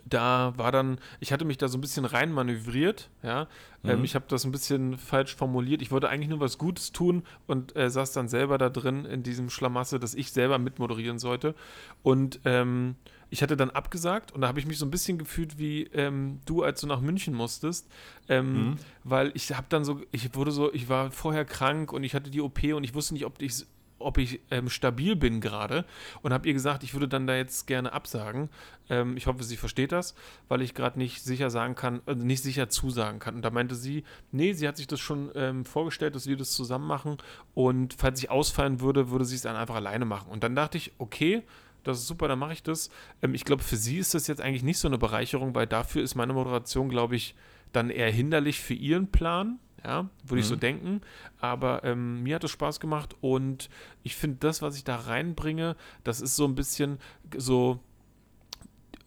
[0.05, 3.41] da war dann, ich hatte mich da so ein bisschen rein manövriert, ja.
[3.41, 3.47] Ähm,
[3.84, 3.89] mhm.
[3.89, 5.81] Ähm, ich habe das ein bisschen falsch formuliert.
[5.81, 9.23] Ich wollte eigentlich nur was Gutes tun und äh, saß dann selber da drin in
[9.23, 11.55] diesem Schlamasse, dass ich selber mitmoderieren sollte.
[12.03, 12.95] Und ähm,
[13.29, 16.39] ich hatte dann abgesagt und da habe ich mich so ein bisschen gefühlt wie ähm,
[16.45, 17.88] du, als du nach München musstest,
[18.29, 18.75] ähm, mhm.
[19.03, 22.29] weil ich habe dann so, ich wurde so, ich war vorher krank und ich hatte
[22.29, 23.65] die OP und ich wusste nicht, ob ich
[23.99, 25.86] ob ich ähm, stabil bin gerade
[26.21, 28.49] und habe ihr gesagt, ich würde dann da jetzt gerne absagen.
[28.89, 30.15] Ähm, ich hoffe, sie versteht das,
[30.47, 33.36] weil ich gerade nicht sicher sagen kann, äh, nicht sicher zusagen kann.
[33.36, 36.51] Und da meinte sie, nee, sie hat sich das schon ähm, vorgestellt, dass wir das
[36.51, 37.17] zusammen machen
[37.53, 40.29] und falls ich ausfallen würde, würde sie es dann einfach alleine machen.
[40.29, 41.43] Und dann dachte ich, okay,
[41.84, 42.89] das ist super, dann mache ich das.
[43.21, 46.03] Ähm, ich glaube, für sie ist das jetzt eigentlich nicht so eine Bereicherung, weil dafür
[46.03, 47.36] ist meine Moderation, glaube ich,
[47.71, 50.39] dann eher hinderlich für ihren Plan ja, würde mhm.
[50.39, 50.60] ich so mhm.
[50.60, 51.02] denken.
[51.39, 53.69] Aber ähm, mir hat es Spaß gemacht und
[54.04, 57.00] ich finde, das, was ich da reinbringe, das ist so ein bisschen
[57.38, 57.80] so.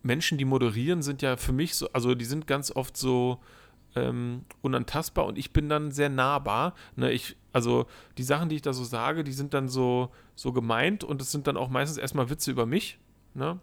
[0.04, 3.40] Menschen, die moderieren, sind ja für mich so, also die sind ganz oft so
[3.96, 6.74] ähm, unantastbar und ich bin dann sehr nahbar.
[6.94, 7.10] Ne?
[7.10, 7.86] Ich, also
[8.16, 11.32] die Sachen, die ich da so sage, die sind dann so, so gemeint und es
[11.32, 13.00] sind dann auch meistens erstmal Witze über mich.
[13.34, 13.58] Ne?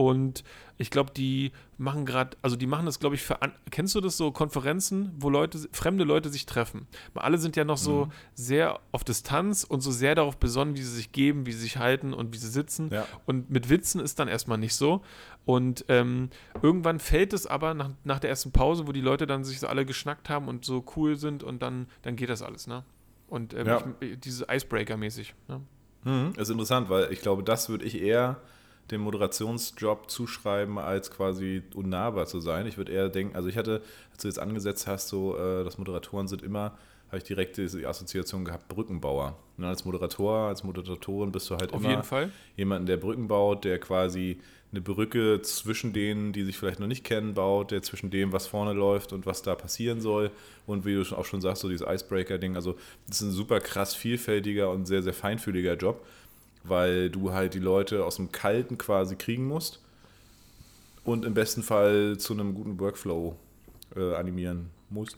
[0.00, 0.44] Und
[0.78, 3.38] ich glaube, die machen gerade, also die machen das, glaube ich, für,
[3.70, 6.86] kennst du das so, Konferenzen, wo Leute, fremde Leute sich treffen?
[7.12, 8.10] Alle sind ja noch so mhm.
[8.32, 11.76] sehr auf Distanz und so sehr darauf besonnen, wie sie sich geben, wie sie sich
[11.76, 12.88] halten und wie sie sitzen.
[12.90, 13.04] Ja.
[13.26, 15.02] Und mit Witzen ist dann erstmal nicht so.
[15.44, 16.30] Und ähm,
[16.62, 19.66] irgendwann fällt es aber nach, nach der ersten Pause, wo die Leute dann sich so
[19.66, 22.84] alle geschnackt haben und so cool sind und dann, dann geht das alles, ne?
[23.28, 23.84] Und ähm, ja.
[24.00, 25.60] ich, diese Icebreaker-mäßig, ne?
[26.04, 28.40] Mhm, ist interessant, weil ich glaube, das würde ich eher
[28.90, 32.66] dem Moderationsjob zuschreiben, als quasi unnahbar zu sein.
[32.66, 35.78] Ich würde eher denken, also ich hatte, als du jetzt angesetzt hast, so, äh, dass
[35.78, 36.76] Moderatoren sind immer,
[37.08, 39.36] habe ich direkt die Assoziation gehabt, Brückenbauer.
[39.58, 42.02] Und als Moderator, als Moderatorin bist du halt Auf immer
[42.56, 44.38] jemanden, der Brücken baut, der quasi
[44.70, 48.46] eine Brücke zwischen denen, die sich vielleicht noch nicht kennen, baut, der zwischen dem, was
[48.46, 50.30] vorne läuft und was da passieren soll.
[50.66, 52.54] Und wie du auch schon sagst, so dieses Icebreaker-Ding.
[52.54, 52.76] Also,
[53.08, 56.06] das ist ein super krass vielfältiger und sehr, sehr feinfühliger Job
[56.64, 59.80] weil du halt die Leute aus dem Kalten quasi kriegen musst
[61.04, 63.36] und im besten Fall zu einem guten Workflow
[63.96, 65.16] äh, animieren musst.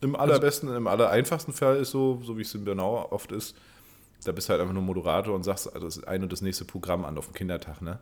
[0.00, 3.32] Im also allerbesten, also, im allereinfachsten Fall ist so, so wie es in Bernau oft
[3.32, 3.56] ist,
[4.24, 7.04] da bist du halt einfach nur Moderator und sagst das ein und das nächste Programm
[7.04, 7.82] an auf dem Kindertag.
[7.82, 7.98] Ne?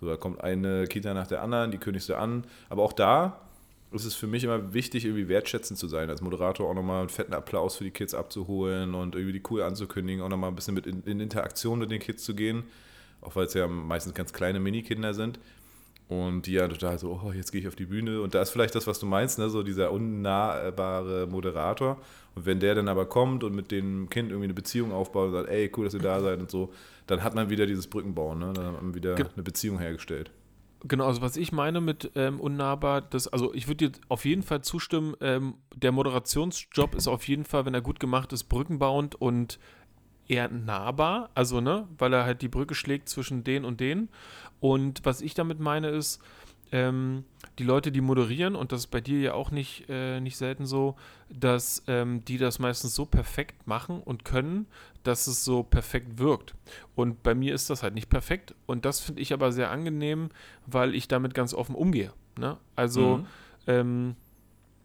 [0.00, 2.44] So, da kommt eine Kita nach der anderen, die kündigst du an.
[2.68, 3.40] Aber auch da
[3.92, 7.08] ist es für mich immer wichtig, irgendwie wertschätzend zu sein, als Moderator auch nochmal einen
[7.08, 10.74] fetten Applaus für die Kids abzuholen und irgendwie die cool anzukündigen, auch nochmal ein bisschen
[10.74, 12.64] mit in, in Interaktion mit den Kids zu gehen,
[13.22, 15.38] auch weil es ja meistens ganz kleine Minikinder sind.
[16.08, 18.22] Und die ja total so, oh, jetzt gehe ich auf die Bühne.
[18.22, 19.50] Und da ist vielleicht das, was du meinst, ne?
[19.50, 21.98] so dieser unnahbare Moderator.
[22.34, 25.32] Und wenn der dann aber kommt und mit dem Kind irgendwie eine Beziehung aufbaut und
[25.32, 26.72] sagt, ey, cool, dass ihr da seid und so,
[27.06, 28.52] dann hat man wieder dieses Brückenbauen, ne?
[28.54, 30.30] dann hat man wieder eine Beziehung hergestellt.
[30.84, 34.42] Genau, also was ich meine mit ähm, unnahbar, das, also ich würde dir auf jeden
[34.42, 39.16] Fall zustimmen, ähm, der Moderationsjob ist auf jeden Fall, wenn er gut gemacht ist, brückenbauend
[39.16, 39.58] und
[40.28, 44.08] eher nahbar, also ne, weil er halt die Brücke schlägt zwischen den und den.
[44.60, 46.20] Und was ich damit meine ist,
[46.70, 47.24] ähm,
[47.58, 50.66] die Leute, die moderieren, und das ist bei dir ja auch nicht, äh, nicht selten
[50.66, 50.96] so,
[51.30, 54.66] dass ähm, die das meistens so perfekt machen und können,
[55.08, 56.54] dass es so perfekt wirkt.
[56.94, 58.54] Und bei mir ist das halt nicht perfekt.
[58.66, 60.28] Und das finde ich aber sehr angenehm,
[60.66, 62.12] weil ich damit ganz offen umgehe.
[62.38, 62.58] Ne?
[62.76, 63.26] Also, mhm.
[63.66, 64.16] ähm,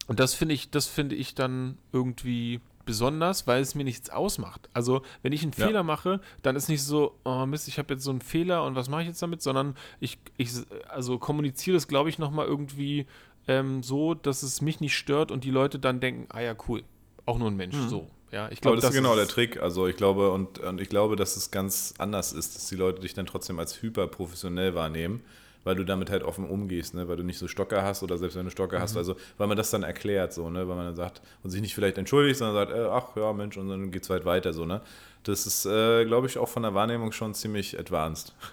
[0.07, 4.69] und das finde ich, das finde ich dann irgendwie besonders, weil es mir nichts ausmacht.
[4.73, 5.67] Also, wenn ich einen ja.
[5.67, 8.75] Fehler mache, dann ist nicht so, oh Mist, ich habe jetzt so einen Fehler und
[8.75, 10.51] was mache ich jetzt damit, sondern ich, ich
[10.87, 13.07] also kommuniziere das, glaube ich, nochmal irgendwie
[13.47, 16.83] ähm, so, dass es mich nicht stört und die Leute dann denken, ah ja, cool,
[17.25, 17.89] auch nur ein Mensch, mhm.
[17.89, 18.09] so.
[18.33, 19.61] Ja, ich glaube, das, das, ist genau der Trick.
[19.61, 23.01] Also ich glaube, und, und ich glaube, dass es ganz anders ist, dass die Leute
[23.01, 25.23] dich dann trotzdem als hyperprofessionell wahrnehmen
[25.63, 27.07] weil du damit halt offen umgehst, ne?
[27.07, 28.81] weil du nicht so Stocker hast oder selbst wenn du Stocker mhm.
[28.81, 30.67] hast, also weil man das dann erklärt, so, ne?
[30.67, 33.57] weil man dann sagt und sich nicht vielleicht entschuldigt, sondern sagt, äh, ach ja, Mensch,
[33.57, 34.81] und dann geht es halt weiter, so, ne?
[35.23, 38.33] Das ist, äh, glaube ich, auch von der Wahrnehmung schon ziemlich advanced.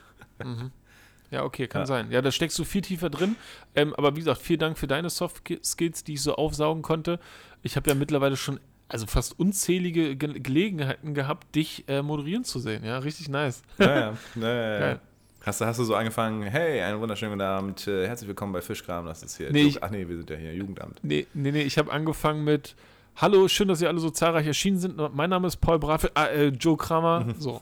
[0.43, 0.71] Mhm.
[1.31, 1.87] Ja, okay, kann ja.
[1.87, 2.11] sein.
[2.11, 3.37] Ja, da steckst du viel tiefer drin.
[3.75, 7.21] Ähm, aber wie gesagt, vielen Dank für deine Soft Skills, die ich so aufsaugen konnte.
[7.63, 8.59] Ich habe ja mittlerweile schon
[8.91, 12.85] also fast unzählige Ge Gelegenheiten gehabt, dich äh, moderieren zu sehen.
[12.85, 13.63] Ja, richtig nice.
[13.79, 14.81] Ja, ja.
[14.81, 15.01] ja,
[15.43, 18.61] Hast du, hast du so angefangen, hey, einen wunderschönen guten Abend, äh, herzlich willkommen bei
[18.61, 19.51] Fischkram, das ist hier.
[19.51, 20.99] Nee, ich, ach nee, wir sind ja hier, Jugendamt.
[21.03, 22.75] Nee, nee, nee, ich habe angefangen mit,
[23.17, 24.99] hallo, schön, dass ihr alle so zahlreich erschienen sind.
[25.15, 27.35] Mein Name ist Paul Brafel, äh, Joe Kramer, mhm.
[27.39, 27.59] so.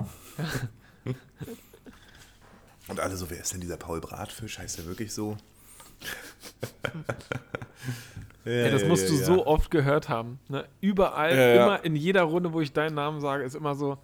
[2.88, 4.58] Und alle so, wer ist denn dieser Paul Bratfisch?
[4.58, 5.36] Heißt der wirklich so?
[8.48, 10.38] ja, Ey, das musst du so oft gehört haben.
[10.48, 10.64] Ne?
[10.80, 13.98] Überall, immer in jeder Runde, wo ich deinen Namen sage, ist immer so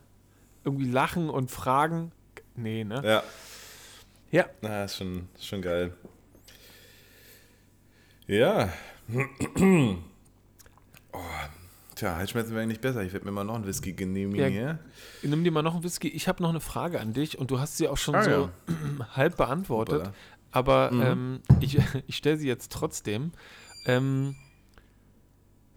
[0.64, 2.12] irgendwie Lachen und Fragen.
[2.56, 3.00] Nee, ne?
[3.04, 3.22] Ja.
[4.30, 4.46] Ja.
[4.62, 5.92] Na, ist schon, schon geil.
[8.26, 8.72] Ja.
[11.12, 11.18] oh,
[11.94, 13.02] tja, Halsschmerzen wäre eigentlich besser.
[13.02, 14.78] Ich werde mir mal noch einen Whisky genehmigen ja, hier.
[15.22, 16.08] Nimm dir mal noch einen Whisky.
[16.08, 18.30] Ich habe noch eine Frage an dich und du hast sie auch schon ah, so
[18.30, 18.50] ja.
[19.16, 20.06] halb beantwortet.
[20.06, 20.14] Super.
[20.50, 21.02] Aber mhm.
[21.02, 23.32] ähm, ich, ich stelle sie jetzt trotzdem.
[23.86, 24.36] Ähm,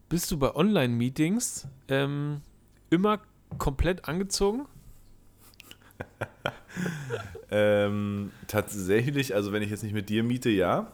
[0.09, 2.41] bist du bei Online-Meetings ähm,
[2.89, 3.19] immer
[3.57, 4.65] komplett angezogen?
[7.51, 10.91] ähm, tatsächlich, also wenn ich jetzt nicht mit dir miete, ja.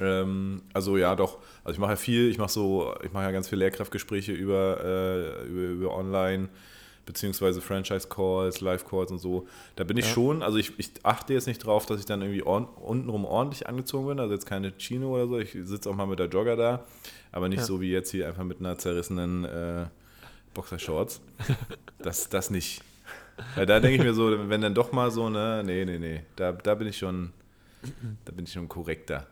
[0.00, 1.38] Ähm, also ja, doch.
[1.64, 4.80] Also ich mache ja viel, ich mache so, ich mache ja ganz viele Lehrkraftgespräche über,
[4.84, 6.48] äh, über, über Online
[7.06, 9.46] beziehungsweise Franchise-Calls, Live-Calls und so.
[9.76, 10.12] Da bin ich ja.
[10.12, 13.68] schon, also ich, ich, achte jetzt nicht drauf, dass ich dann irgendwie on, untenrum ordentlich
[13.68, 15.38] angezogen bin, also jetzt keine Chino oder so.
[15.38, 16.84] Ich sitze auch mal mit der Jogger da,
[17.32, 17.64] aber nicht ja.
[17.64, 19.86] so wie jetzt hier einfach mit einer zerrissenen äh,
[20.54, 21.20] Boxershorts.
[21.98, 22.82] Das, das nicht.
[23.54, 26.22] Weil da denke ich mir so, wenn dann doch mal so, ne, nee, nee, nee,
[26.36, 27.32] da, da bin ich schon,
[28.24, 29.26] da bin ich schon korrekter.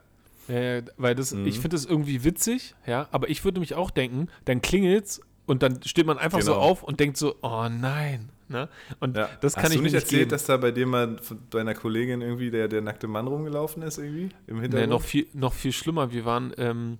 [0.48, 1.46] Ja, weil das, mhm.
[1.46, 5.62] ich finde das irgendwie witzig, ja, aber ich würde mich auch denken, dann klingelt's und
[5.62, 6.55] dann steht man einfach genau.
[6.55, 8.30] so auf und denkt so, oh nein.
[8.49, 8.68] Ne?
[9.01, 9.30] Und ja.
[9.40, 10.30] das kann Hast ich du nicht erzählt, geben.
[10.30, 11.16] dass da bei dir mal
[11.51, 14.90] bei einer Kollegin irgendwie der, der nackte Mann rumgelaufen ist irgendwie im Hintergrund?
[14.90, 16.12] Nee, noch viel, noch viel schlimmer.
[16.12, 16.99] Wir waren ähm,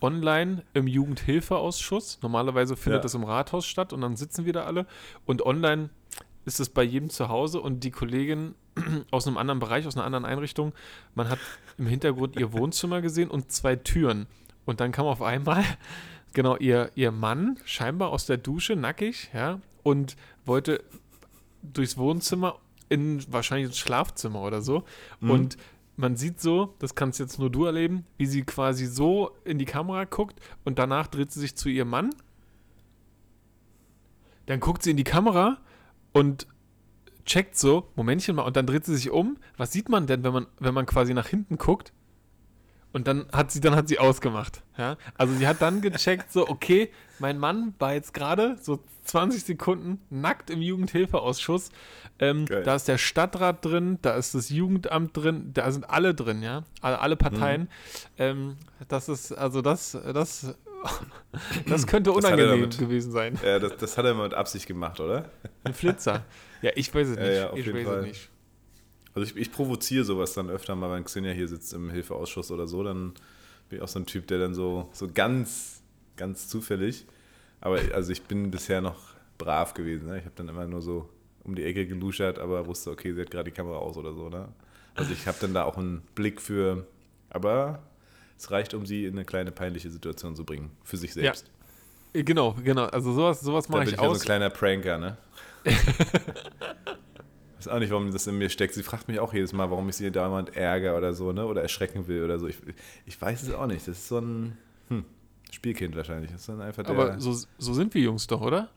[0.00, 2.20] online im Jugendhilfeausschuss.
[2.22, 3.02] Normalerweise findet ja.
[3.02, 4.86] das im Rathaus statt und dann sitzen wir da alle.
[5.26, 5.90] Und online
[6.44, 8.54] ist es bei jedem zu Hause und die Kollegin
[9.10, 10.72] aus einem anderen Bereich, aus einer anderen Einrichtung,
[11.14, 11.38] man hat
[11.78, 14.26] im Hintergrund ihr Wohnzimmer gesehen und zwei Türen.
[14.64, 15.64] Und dann kam auf einmal,
[16.32, 20.82] genau, ihr, ihr Mann, scheinbar aus der Dusche, nackig, ja, und wollte
[21.62, 22.58] durchs Wohnzimmer
[22.88, 24.84] in wahrscheinlich ins Schlafzimmer oder so.
[25.20, 25.30] Mhm.
[25.30, 25.56] Und
[25.96, 29.64] man sieht so, das kannst jetzt nur du erleben, wie sie quasi so in die
[29.64, 32.14] Kamera guckt und danach dreht sie sich zu ihrem Mann.
[34.46, 35.58] Dann guckt sie in die Kamera
[36.12, 36.46] und
[37.24, 39.38] checkt so, Momentchen mal, und dann dreht sie sich um.
[39.56, 41.92] Was sieht man denn, wenn man, wenn man quasi nach hinten guckt?
[42.92, 44.62] Und dann hat sie, dann hat sie ausgemacht.
[44.76, 44.96] Ja?
[45.16, 50.00] Also sie hat dann gecheckt, so, okay, mein Mann war jetzt gerade so 20 Sekunden
[50.10, 51.70] nackt im Jugendhilfeausschuss.
[52.18, 56.42] Ähm, da ist der Stadtrat drin, da ist das Jugendamt drin, da sind alle drin,
[56.42, 56.64] ja.
[56.80, 57.62] Alle, alle Parteien.
[57.62, 57.68] Mhm.
[58.18, 58.56] Ähm,
[58.88, 60.54] das ist, also das, das
[61.66, 63.38] Das könnte unangenehm das gewesen sein.
[63.44, 65.30] Ja, das, das, hat er mit Absicht gemacht, oder?
[65.64, 66.24] Ein Flitzer.
[66.60, 67.26] Ja, ich weiß es nicht.
[67.32, 67.98] Ja, ja, ich weiß Fall.
[68.00, 68.30] es nicht.
[69.14, 72.66] Also ich, ich provoziere sowas dann öfter mal, wenn Xenia hier sitzt im Hilfeausschuss oder
[72.66, 73.12] so, dann
[73.68, 75.82] bin ich auch so ein Typ, der dann so, so ganz,
[76.16, 77.06] ganz zufällig,
[77.60, 80.08] aber also ich bin bisher noch brav gewesen.
[80.08, 80.18] Ne?
[80.18, 81.08] Ich habe dann immer nur so
[81.44, 84.28] um die Ecke geluschert, aber wusste, okay, sie hat gerade die Kamera aus oder so.
[84.28, 84.48] Ne?
[84.94, 86.86] Also ich habe dann da auch einen Blick für,
[87.30, 87.82] aber
[88.38, 91.46] es reicht, um sie in eine kleine peinliche Situation zu bringen, für sich selbst.
[92.14, 92.22] Ja.
[92.22, 92.84] Genau, genau.
[92.86, 94.04] Also sowas, sowas mache ich, ich aus.
[94.04, 95.16] Ja so ein kleiner Pranker, ne?
[97.66, 98.74] weiß auch nicht, warum das in mir steckt.
[98.74, 101.46] Sie fragt mich auch jedes Mal, warum ich sie dauernd ärgere oder so, ne?
[101.46, 102.46] Oder erschrecken will oder so.
[102.46, 102.56] Ich,
[103.06, 103.86] ich weiß es auch nicht.
[103.88, 104.56] Das ist so ein
[104.88, 105.04] hm,
[105.50, 106.30] Spielkind wahrscheinlich.
[106.30, 108.70] Das ist dann einfach der, Aber so, so sind wir Jungs doch, oder?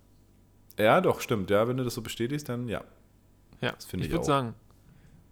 [0.78, 1.50] Ja, doch, stimmt.
[1.50, 2.84] Ja, wenn du das so bestätigst, dann ja.
[3.62, 4.54] Ja, das ich, ich würde sagen,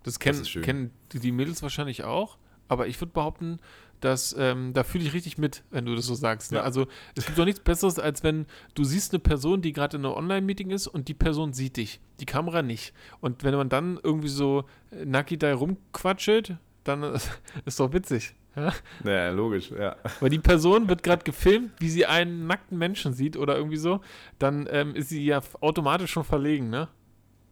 [0.03, 2.37] das kennen, das kennen die Mädels wahrscheinlich auch.
[2.67, 3.59] Aber ich würde behaupten,
[4.03, 6.51] dass ähm, da fühle ich richtig mit, wenn du das so sagst.
[6.51, 6.57] Ne?
[6.57, 6.63] Ja.
[6.63, 8.45] Also es gibt doch nichts Besseres, als wenn
[8.75, 12.01] du siehst eine Person, die gerade in einem Online-Meeting ist und die Person sieht dich,
[12.19, 12.93] die Kamera nicht.
[13.21, 14.65] Und wenn man dann irgendwie so
[15.05, 17.03] nackig da rumquatschelt, dann
[17.65, 18.35] ist doch witzig.
[18.55, 18.73] Ja?
[19.03, 19.95] ja, logisch, ja.
[20.19, 24.01] Weil die Person wird gerade gefilmt, wie sie einen nackten Menschen sieht oder irgendwie so,
[24.37, 26.87] dann ähm, ist sie ja automatisch schon verlegen, ne?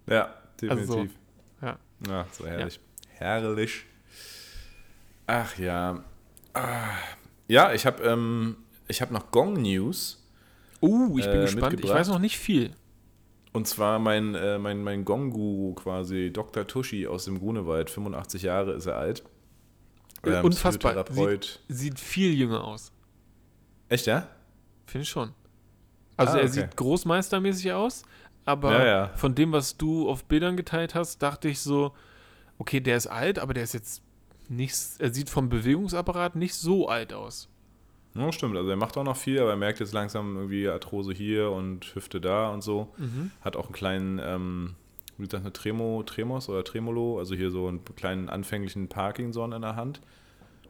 [0.07, 0.89] Ja, definitiv.
[0.89, 1.65] Also so.
[1.65, 1.79] Ja.
[2.07, 2.75] Ja, so herrlich.
[2.75, 3.19] Ja.
[3.19, 3.85] Herrlich.
[5.27, 6.03] Ach ja.
[6.53, 6.97] Ah.
[7.47, 8.57] Ja, ich habe ähm,
[8.89, 10.25] hab noch Gong News.
[10.81, 11.79] Uh, ich bin äh, gespannt.
[11.83, 12.75] Ich weiß noch nicht viel.
[13.53, 16.65] Und zwar mein, äh, mein, mein Gong-Guru quasi, Dr.
[16.65, 19.23] Tushi aus dem Grunewald, 85 Jahre ist er alt.
[20.25, 21.05] Ähm, Unfassbar.
[21.09, 22.91] Sieht, sieht, viel jünger aus.
[23.89, 24.27] Echt, ja?
[24.85, 25.33] Finde ich schon.
[26.15, 28.03] Also ah, er sieht großmeistermäßig aus,
[28.45, 29.07] aber ja, ja.
[29.15, 31.93] von dem, was du auf Bildern geteilt hast, dachte ich so,
[32.57, 34.03] okay, der ist alt, aber der ist jetzt
[34.51, 37.47] nicht, er sieht vom Bewegungsapparat nicht so alt aus.
[38.13, 38.57] Ja, stimmt.
[38.57, 41.95] Also er macht auch noch viel, aber er merkt jetzt langsam irgendwie Arthrose hier und
[41.95, 42.89] Hüfte da und so.
[42.97, 43.31] Mhm.
[43.41, 44.75] Hat auch einen kleinen, ähm,
[45.17, 49.61] wie gesagt, eine Tremo, Tremos oder Tremolo, also hier so einen kleinen anfänglichen Parkinson in
[49.61, 50.01] der Hand,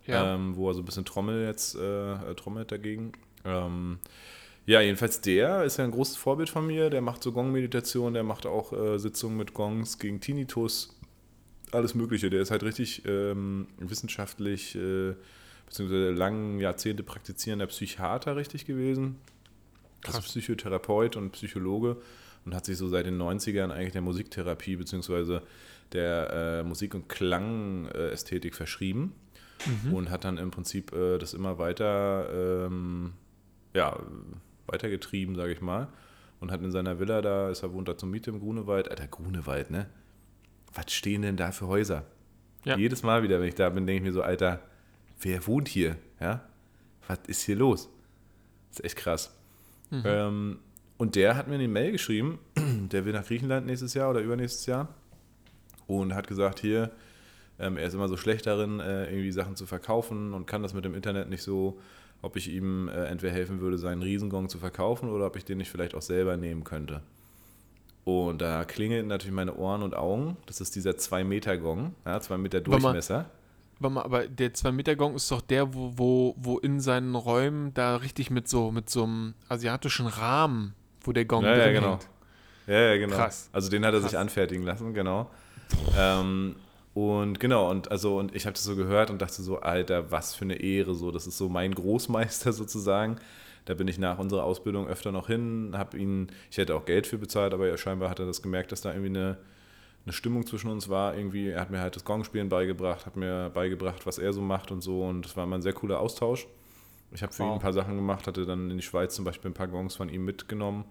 [0.06, 0.36] ja.
[0.36, 3.14] ähm, wo er so ein bisschen Trommel jetzt äh, äh, trommelt dagegen.
[3.44, 3.98] Ähm,
[4.68, 6.92] ja, jedenfalls der ist ja ein großes Vorbild von mir.
[6.92, 10.96] Der macht so Gong-Meditation, der macht auch äh, Sitzungen mit Gongs gegen Tinnitus
[11.72, 12.30] alles Mögliche.
[12.30, 15.14] Der ist halt richtig ähm, wissenschaftlich, äh,
[15.66, 19.18] beziehungsweise lange Jahrzehnte praktizierender Psychiater richtig gewesen.
[20.02, 20.16] Krass.
[20.16, 21.98] Also Psychotherapeut und Psychologe
[22.46, 25.44] und hat sich so seit den 90ern eigentlich der Musiktherapie beziehungsweise
[25.94, 29.14] der äh, Musik- und Klangästhetik verschrieben
[29.84, 29.94] mhm.
[29.94, 33.14] und hat dann im Prinzip äh, das immer weiter, ähm,
[33.74, 34.00] ja,
[34.68, 35.88] weitergetrieben, sage ich mal.
[36.40, 39.08] Und hat in seiner Villa da, ist er wohnt da zur Miete im Grunewald, Alter,
[39.08, 39.88] Grunewald, ne?
[40.74, 42.06] Was stehen denn da für Häuser?
[42.64, 42.78] Ja.
[42.78, 44.62] Jedes Mal wieder, wenn ich da bin, denke ich mir so, Alter,
[45.22, 45.98] wer wohnt hier?
[46.20, 46.42] Ja?
[47.08, 47.90] Was ist hier los?
[48.70, 49.36] Das ist echt krass.
[49.90, 50.04] Mhm.
[50.06, 50.60] Ähm,
[50.98, 52.40] und der hat mir eine Mail geschrieben,
[52.92, 54.88] der will nach Griechenland nächstes Jahr oder übernächstes Jahr
[55.88, 56.92] und hat gesagt, hier,
[57.60, 60.74] ähm, er ist immer so schlecht darin, äh, irgendwie Sachen zu verkaufen und kann das
[60.74, 61.80] mit dem Internet nicht so,
[62.22, 65.58] ob ich ihm äh, entweder helfen würde, seinen Riesengong zu verkaufen oder ob ich den
[65.58, 67.02] nicht vielleicht auch selber nehmen könnte.
[68.04, 70.38] Und da klingeln natürlich meine Ohren und Augen.
[70.48, 73.30] Das ist dieser 2-Meter-Gong, ja, 2 Meter Durchmesser.
[73.80, 77.98] Warte mal, aber der 2-Meter-Gong ist doch der, wo, wo, wo in seinen Räumen da
[77.98, 81.92] richtig mit so, mit so einem asiatischen Rahmen, wo der Gong ja, drin ja, genau.
[81.92, 82.10] Hängt.
[82.68, 83.16] Ja, ja, genau.
[83.16, 83.50] Krass.
[83.52, 84.12] Also den hat er Krass.
[84.12, 85.30] sich anfertigen lassen, genau.
[85.98, 86.56] Ähm,
[86.94, 90.36] und genau, und also, und ich habe das so gehört und dachte so, Alter, was
[90.36, 93.18] für eine Ehre, so, das ist so mein Großmeister sozusagen.
[93.72, 97.08] Da bin ich nach unserer Ausbildung öfter noch hin, habe ihn, ich hätte auch Geld
[97.08, 99.38] für bezahlt, aber ja, scheinbar hat er das gemerkt, dass da irgendwie eine,
[100.04, 101.16] eine Stimmung zwischen uns war.
[101.16, 104.72] Irgendwie, er hat mir halt das Gongspielen beigebracht, hat mir beigebracht, was er so macht
[104.72, 105.06] und so.
[105.06, 106.48] Und das war immer ein sehr cooler Austausch.
[107.12, 107.52] Ich habe für wow.
[107.52, 109.96] ihn ein paar Sachen gemacht, hatte dann in die Schweiz zum Beispiel ein paar Gongs
[109.96, 110.84] von ihm mitgenommen,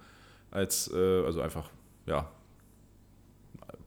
[0.51, 1.69] als, äh, also einfach,
[2.07, 2.31] ja,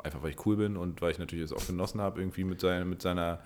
[0.04, 2.62] einfach weil ich cool bin und weil ich natürlich es auch genossen habe, irgendwie mit,
[2.62, 3.40] sein, mit seiner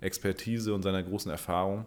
[0.00, 1.86] Expertise und seiner großen Erfahrung.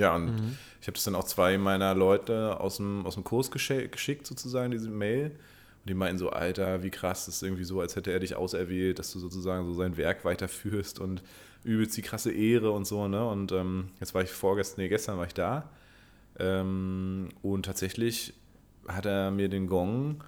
[0.00, 0.56] Ja, und mhm.
[0.80, 4.70] ich habe das dann auch zwei meiner Leute aus dem, aus dem Kurs geschickt, sozusagen,
[4.70, 5.26] diese Mail.
[5.26, 8.34] Und die meinten so, Alter, wie krass, das ist irgendwie so, als hätte er dich
[8.34, 11.22] auserwählt, dass du sozusagen so sein Werk weiterführst und
[11.64, 13.28] übelst die krasse Ehre und so, ne?
[13.28, 15.68] Und ähm, jetzt war ich vorgestern, nee, gestern war ich da.
[16.38, 18.32] Ähm, und tatsächlich
[18.88, 20.24] hat er mir den Gong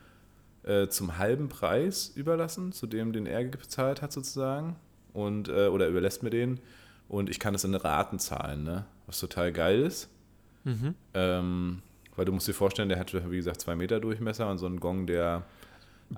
[0.65, 4.77] äh, zum halben Preis überlassen, zu dem, den er bezahlt hat, sozusagen.
[5.15, 6.61] Und, äh, oder überlässt mir den.
[7.13, 8.87] Und ich kann das in Raten zahlen, ne?
[9.07, 10.09] was total geil ist.
[10.65, 10.95] Mhm.
[11.13, 11.83] Ähm,
[12.17, 14.81] weil du musst dir vorstellen, der hat, wie gesagt, zwei Meter Durchmesser und so ein
[14.81, 15.45] Gong, der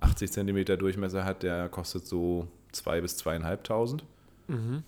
[0.01, 4.05] 80 Zentimeter Durchmesser hat, der kostet so zwei bis zweieinhalbtausend.
[4.47, 4.85] Mhm.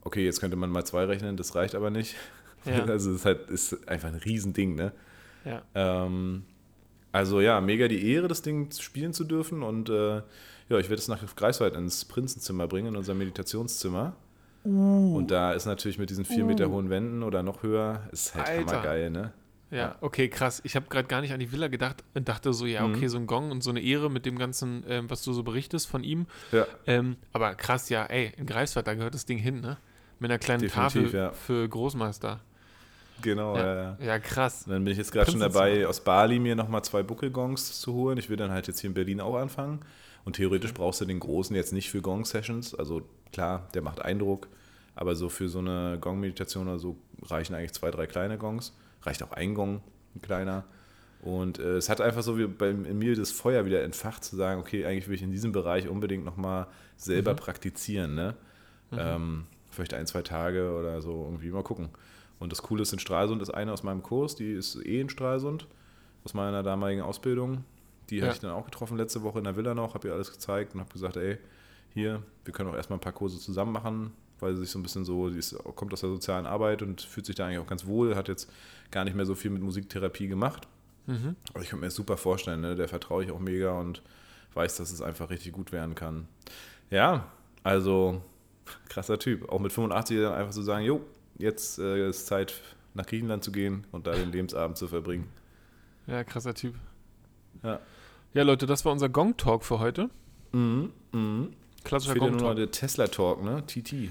[0.00, 2.16] Okay, jetzt könnte man mal zwei rechnen, das reicht aber nicht.
[2.64, 2.84] Ja.
[2.88, 4.90] Also es ist halt ist einfach ein Riesending, ne?
[5.44, 5.62] Ja.
[5.76, 6.46] Ähm,
[7.12, 10.16] also ja, mega die Ehre, das Ding spielen zu dürfen und äh,
[10.68, 14.16] ja, ich werde es nach Greifswald ins Prinzenzimmer bringen, in unser Meditationszimmer.
[14.64, 15.16] Uh.
[15.16, 16.46] Und da ist natürlich mit diesen vier uh.
[16.46, 18.72] Meter hohen Wänden oder noch höher, ist halt Alter.
[18.72, 19.32] hammergeil, ne?
[19.70, 20.60] Ja, okay, krass.
[20.64, 23.08] Ich habe gerade gar nicht an die Villa gedacht und dachte so, ja, okay, mhm.
[23.08, 25.88] so ein Gong und so eine Ehre mit dem ganzen, ähm, was du so berichtest
[25.88, 26.26] von ihm.
[26.52, 26.66] Ja.
[26.86, 29.78] Ähm, aber krass, ja, ey, in Greifswald, da gehört das Ding hin, ne?
[30.20, 31.32] Mit einer kleinen Definitiv, Tafel ja.
[31.32, 32.40] für Großmeister.
[33.22, 34.18] Genau, ja, ja, ja.
[34.18, 34.64] Krass.
[34.66, 37.94] Und dann bin ich jetzt gerade schon dabei, aus Bali mir nochmal zwei Buckelgongs zu
[37.94, 38.18] holen.
[38.18, 39.80] Ich will dann halt jetzt hier in Berlin auch anfangen.
[40.24, 42.74] Und theoretisch brauchst du den großen jetzt nicht für Gong-Sessions.
[42.74, 43.02] Also
[43.32, 44.48] klar, der macht Eindruck.
[44.94, 48.74] Aber so für so eine Gong-Meditation oder so reichen eigentlich zwei, drei kleine Gongs.
[49.02, 49.80] Reicht auch ein Gong,
[50.14, 50.64] ein kleiner.
[51.22, 54.60] Und äh, es hat einfach so wie bei mir das Feuer wieder entfacht, zu sagen,
[54.60, 56.66] okay, eigentlich will ich in diesem Bereich unbedingt nochmal
[56.96, 57.36] selber mhm.
[57.36, 58.14] praktizieren.
[58.14, 58.34] Ne?
[58.90, 58.98] Mhm.
[59.00, 61.88] Ähm, vielleicht ein, zwei Tage oder so irgendwie mal gucken.
[62.38, 65.08] Und das Coole ist, in Stralsund ist eine aus meinem Kurs, die ist eh in
[65.08, 65.66] Stralsund,
[66.24, 67.64] aus meiner damaligen Ausbildung.
[68.10, 68.24] Die ja.
[68.24, 70.74] habe ich dann auch getroffen letzte Woche in der Villa noch, habe ihr alles gezeigt
[70.74, 71.38] und habe gesagt, ey,
[71.92, 74.82] hier, wir können auch erstmal ein paar Kurse zusammen machen, weil sie sich so ein
[74.82, 77.66] bisschen so, sie ist, kommt aus der sozialen Arbeit und fühlt sich da eigentlich auch
[77.66, 78.50] ganz wohl, hat jetzt
[78.90, 80.68] gar nicht mehr so viel mit Musiktherapie gemacht.
[81.06, 81.36] Mhm.
[81.50, 82.74] Aber ich könnte mir das super vorstellen, ne?
[82.74, 84.02] der vertraue ich auch mega und
[84.54, 86.28] weiß, dass es einfach richtig gut werden kann.
[86.90, 87.28] Ja,
[87.62, 88.22] also
[88.88, 89.48] krasser Typ.
[89.48, 91.04] Auch mit 85 dann einfach zu so sagen, jo,
[91.38, 92.54] jetzt äh, ist Zeit
[92.94, 95.28] nach Griechenland zu gehen und da den Lebensabend zu verbringen.
[96.06, 96.74] Ja, krasser Typ.
[97.62, 97.80] Ja.
[98.34, 100.10] Ja, Leute, das war unser Gong-Talk für heute.
[100.50, 101.52] Mhm, mhm.
[101.84, 102.40] Klassischer Gong-Talk.
[102.40, 103.64] nur der Tesla-Talk, ne?
[103.64, 104.10] TT.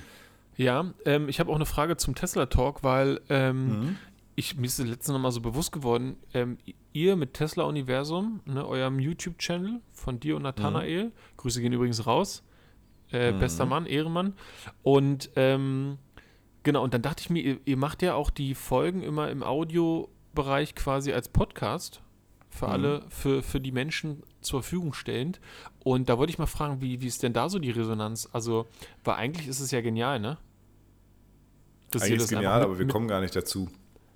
[0.56, 3.98] Ja, ähm, ich habe auch eine Frage zum Tesla-Talk, weil ähm, mhm.
[4.36, 6.58] ich, mir ist das letzte Mal so bewusst geworden, ähm,
[6.94, 11.12] ihr mit Tesla Universum, ne, eurem YouTube-Channel von dir und Nathanael, mhm.
[11.36, 12.44] Grüße gehen übrigens raus,
[13.12, 13.40] äh, mhm.
[13.40, 14.36] bester Mann, Ehrenmann.
[14.84, 15.98] Und ähm,
[16.64, 19.44] genau, und dann dachte ich mir, ihr, ihr, macht ja auch die Folgen immer im
[19.44, 22.02] Audiobereich quasi als Podcast
[22.54, 22.72] für mhm.
[22.72, 25.40] alle, für, für die Menschen zur Verfügung stellend.
[25.84, 28.30] Und da wollte ich mal fragen, wie, wie ist denn da so die Resonanz?
[28.32, 28.68] Also,
[29.04, 30.38] weil eigentlich ist es ja genial, ne?
[31.92, 33.70] Dass eigentlich ist es genial, mit, aber wir mit, kommen gar nicht dazu.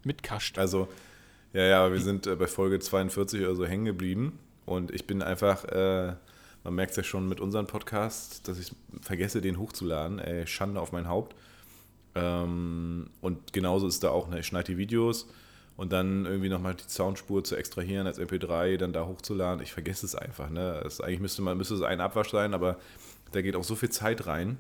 [0.04, 0.58] Mitkascht.
[0.58, 0.88] Also,
[1.54, 4.40] ja, ja, wir sind äh, bei Folge 42 oder so hängen geblieben.
[4.66, 6.14] Und ich bin einfach, äh,
[6.64, 10.20] man merkt es ja schon mit unserem Podcast, dass ich vergesse, den hochzuladen.
[10.20, 11.36] Ey, Schande auf mein Haupt.
[12.16, 15.28] Ähm, und genauso ist da auch, ne, ich schneide die Videos
[15.78, 19.62] und dann irgendwie nochmal die Soundspur zu extrahieren als MP3, dann da hochzuladen.
[19.64, 20.50] Ich vergesse es einfach.
[20.50, 20.82] Ne?
[20.84, 22.78] Das, eigentlich müsste man müsste es ein Abwasch sein, aber
[23.32, 24.58] da geht auch so viel Zeit rein.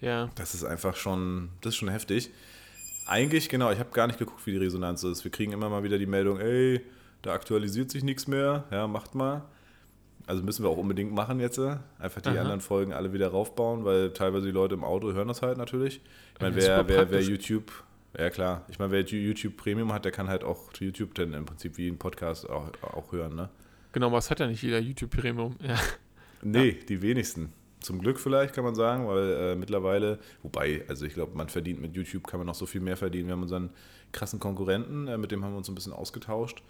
[0.00, 0.30] Ja.
[0.36, 2.30] Das ist einfach schon, das ist schon heftig.
[3.06, 5.24] Eigentlich, genau, ich habe gar nicht geguckt, wie die Resonanz ist.
[5.24, 6.82] Wir kriegen immer mal wieder die Meldung, ey,
[7.22, 9.42] da aktualisiert sich nichts mehr, ja, macht mal.
[10.26, 11.58] Also müssen wir auch unbedingt machen jetzt.
[11.58, 12.40] Einfach die Aha.
[12.40, 16.02] anderen Folgen alle wieder raufbauen, weil teilweise die Leute im Auto hören das halt natürlich.
[16.34, 17.72] Ich meine, wer, wer, wer YouTube,
[18.18, 21.46] ja klar, ich meine, wer YouTube Premium hat, der kann halt auch YouTube dann im
[21.46, 23.48] Prinzip wie ein Podcast auch, auch hören, ne?
[23.92, 25.56] Genau, aber es hat ja nicht jeder YouTube Premium.
[25.62, 25.78] Ja.
[26.42, 26.84] Nee, ja.
[26.88, 27.52] die wenigsten.
[27.80, 31.80] Zum Glück vielleicht, kann man sagen, weil äh, mittlerweile, wobei, also ich glaube, man verdient
[31.80, 33.28] mit YouTube, kann man noch so viel mehr verdienen.
[33.28, 33.70] Wir haben unseren
[34.12, 36.62] krassen Konkurrenten, äh, mit dem haben wir uns ein bisschen ausgetauscht.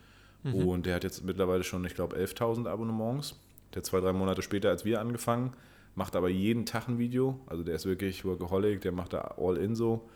[0.43, 0.55] Mhm.
[0.55, 3.39] Und der hat jetzt mittlerweile schon, ich glaube, 11.000 Abonnements.
[3.75, 5.53] Der zwei, drei Monate später als wir angefangen,
[5.95, 7.41] macht aber jeden Tag ein Video.
[7.47, 10.09] Also der ist wirklich Workaholic, der macht da all in so.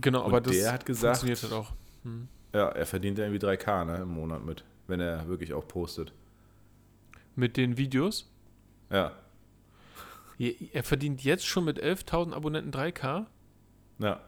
[0.00, 1.72] Genau, Und aber das der hat gesagt, funktioniert halt auch.
[2.04, 2.28] Hm.
[2.52, 6.12] Ja, er verdient ja irgendwie 3K ne, im Monat mit, wenn er wirklich auch postet.
[7.34, 8.30] Mit den Videos?
[8.90, 9.12] Ja.
[10.38, 13.26] Er verdient jetzt schon mit 11.000 Abonnenten 3K?
[13.98, 14.20] Ja.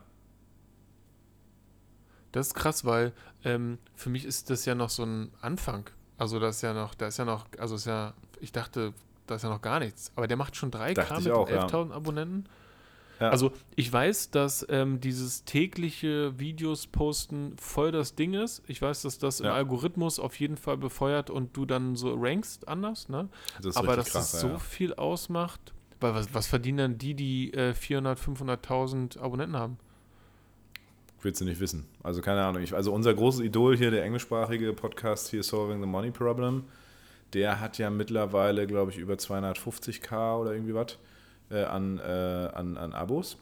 [2.33, 3.13] Das ist krass, weil
[3.45, 5.89] ähm, für mich ist das ja noch so ein Anfang.
[6.17, 8.93] Also das ist ja noch, da ist ja noch, also ist ja, ich dachte,
[9.27, 10.13] da ist ja noch gar nichts.
[10.17, 11.95] Aber der macht schon 3K mit 11.000 ja.
[11.95, 12.49] Abonnenten.
[13.21, 13.31] Ja.
[13.31, 18.63] Also ich weiß, dass ähm, dieses tägliche Videos posten voll das Ding ist.
[18.69, 19.47] Ich weiß, dass das ja.
[19.47, 23.29] im Algorithmus auf jeden Fall befeuert und du dann so rankst anders, ne?
[23.61, 24.59] Das Aber dass krass, das so ja.
[24.59, 29.79] viel ausmacht, weil was, was verdienen dann die, die äh, 400, 500.000 Abonnenten haben?
[31.21, 31.87] Willst du nicht wissen.
[32.05, 32.63] Also keine Ahnung.
[32.63, 36.65] Ich, also unser großes Idol hier, der englischsprachige Podcast hier, Solving the Money Problem,
[37.33, 40.97] der hat ja mittlerweile, glaube ich, über 250k oder irgendwie was
[41.51, 43.39] äh, an, äh, an, an Abos.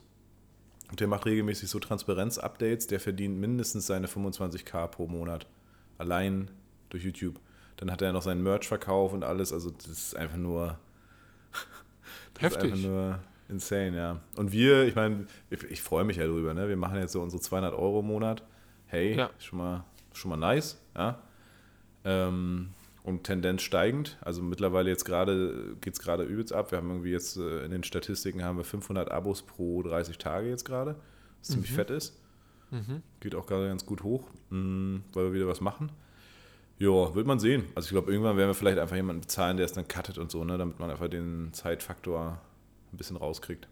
[0.90, 2.86] Und der macht regelmäßig so Transparenz-Updates.
[2.86, 5.46] Der verdient mindestens seine 25k pro Monat.
[5.98, 6.50] Allein
[6.90, 7.40] durch YouTube.
[7.76, 9.52] Dann hat er noch seinen Merch-Verkauf und alles.
[9.52, 10.78] Also das ist einfach nur...
[12.34, 12.64] das Heftig.
[12.64, 14.20] Ist einfach nur insane, ja.
[14.36, 16.54] Und wir, ich meine, ich, ich freue mich ja drüber.
[16.54, 16.68] Ne?
[16.68, 18.42] Wir machen jetzt so unsere 200 Euro im Monat.
[18.86, 19.30] Hey, ja.
[19.38, 20.80] schon, mal, schon mal nice.
[20.94, 21.18] Ja?
[22.04, 22.68] Ähm,
[23.06, 24.18] und Tendenz steigend.
[24.20, 26.72] Also mittlerweile jetzt gerade geht es gerade übelst ab.
[26.72, 30.48] Wir haben irgendwie jetzt äh, in den Statistiken haben wir 500 Abos pro 30 Tage
[30.48, 30.96] jetzt gerade,
[31.38, 31.52] was mhm.
[31.52, 32.20] ziemlich fett ist.
[32.72, 33.02] Mhm.
[33.20, 35.92] Geht auch gerade ganz gut hoch, mm, weil wir wieder was machen.
[36.80, 37.66] Ja, wird man sehen.
[37.76, 40.32] Also ich glaube, irgendwann werden wir vielleicht einfach jemanden bezahlen, der es dann cuttet und
[40.32, 42.40] so, ne, damit man einfach den Zeitfaktor
[42.92, 43.68] ein bisschen rauskriegt.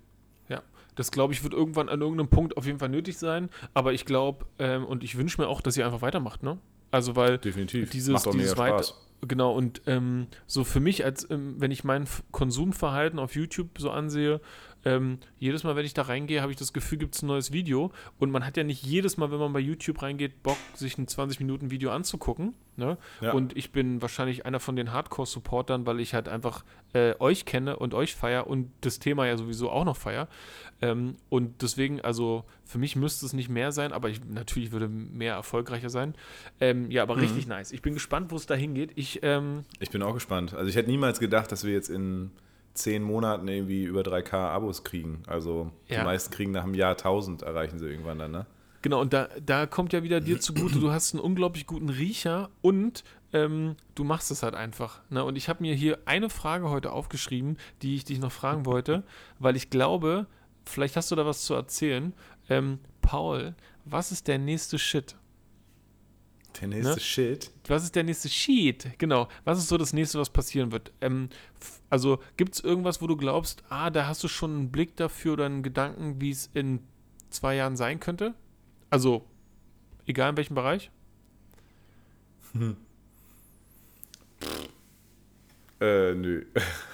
[0.48, 0.62] Ja,
[0.94, 3.50] das glaube ich wird irgendwann an irgendeinem Punkt auf jeden Fall nötig sein.
[3.74, 6.58] Aber ich glaube ähm, und ich wünsche mir auch, dass ihr einfach weitermacht, ne?
[6.92, 7.90] Also weil Definitiv.
[7.90, 8.94] dieses, Macht dieses Spaß.
[9.26, 13.90] Genau, und ähm, so für mich, als ähm, wenn ich mein Konsumverhalten auf YouTube so
[13.90, 14.40] ansehe,
[14.84, 17.52] ähm, jedes Mal, wenn ich da reingehe, habe ich das Gefühl, gibt es ein neues
[17.52, 17.92] Video.
[18.18, 21.06] Und man hat ja nicht jedes Mal, wenn man bei YouTube reingeht, Bock, sich ein
[21.06, 22.54] 20-Minuten-Video anzugucken.
[22.76, 22.98] Ne?
[23.20, 23.32] Ja.
[23.32, 27.76] Und ich bin wahrscheinlich einer von den Hardcore-Supportern, weil ich halt einfach äh, euch kenne
[27.76, 30.28] und euch feier und das Thema ja sowieso auch noch feier.
[30.82, 34.88] Ähm, und deswegen, also für mich müsste es nicht mehr sein, aber ich natürlich würde
[34.88, 36.14] mehr erfolgreicher sein.
[36.60, 37.22] Ähm, ja, aber mhm.
[37.22, 37.72] richtig nice.
[37.72, 38.90] Ich bin gespannt, wo es da hingeht.
[38.96, 40.54] Ich, ähm, ich bin auch gespannt.
[40.54, 42.32] Also ich hätte niemals gedacht, dass wir jetzt in
[42.74, 45.22] zehn Monaten irgendwie über 3K Abos kriegen.
[45.26, 46.00] Also Ja.
[46.00, 48.46] die meisten kriegen nach einem Jahr 1000, erreichen sie irgendwann dann, ne?
[48.82, 52.50] Genau, und da, da kommt ja wieder dir zugute, du hast einen unglaublich guten Riecher
[52.60, 53.02] und
[53.32, 55.00] ähm, du machst es halt einfach.
[55.08, 55.24] Ne?
[55.24, 59.02] Und ich habe mir hier eine Frage heute aufgeschrieben, die ich dich noch fragen wollte,
[59.38, 60.26] weil ich glaube,
[60.66, 62.12] vielleicht hast du da was zu erzählen.
[62.50, 63.54] Ähm, Paul,
[63.86, 65.16] was ist der nächste Shit?
[66.60, 67.00] Der nächste Ne?
[67.00, 67.50] Shit.
[67.68, 68.98] Was ist der nächste Sheet?
[68.98, 69.28] Genau.
[69.44, 70.92] Was ist so das nächste, was passieren wird?
[71.00, 71.28] Ähm,
[71.90, 75.34] also gibt es irgendwas, wo du glaubst, ah, da hast du schon einen Blick dafür
[75.34, 76.80] oder einen Gedanken, wie es in
[77.30, 78.34] zwei Jahren sein könnte?
[78.90, 79.24] Also,
[80.06, 80.90] egal in welchem Bereich?
[85.80, 86.44] Äh, nö.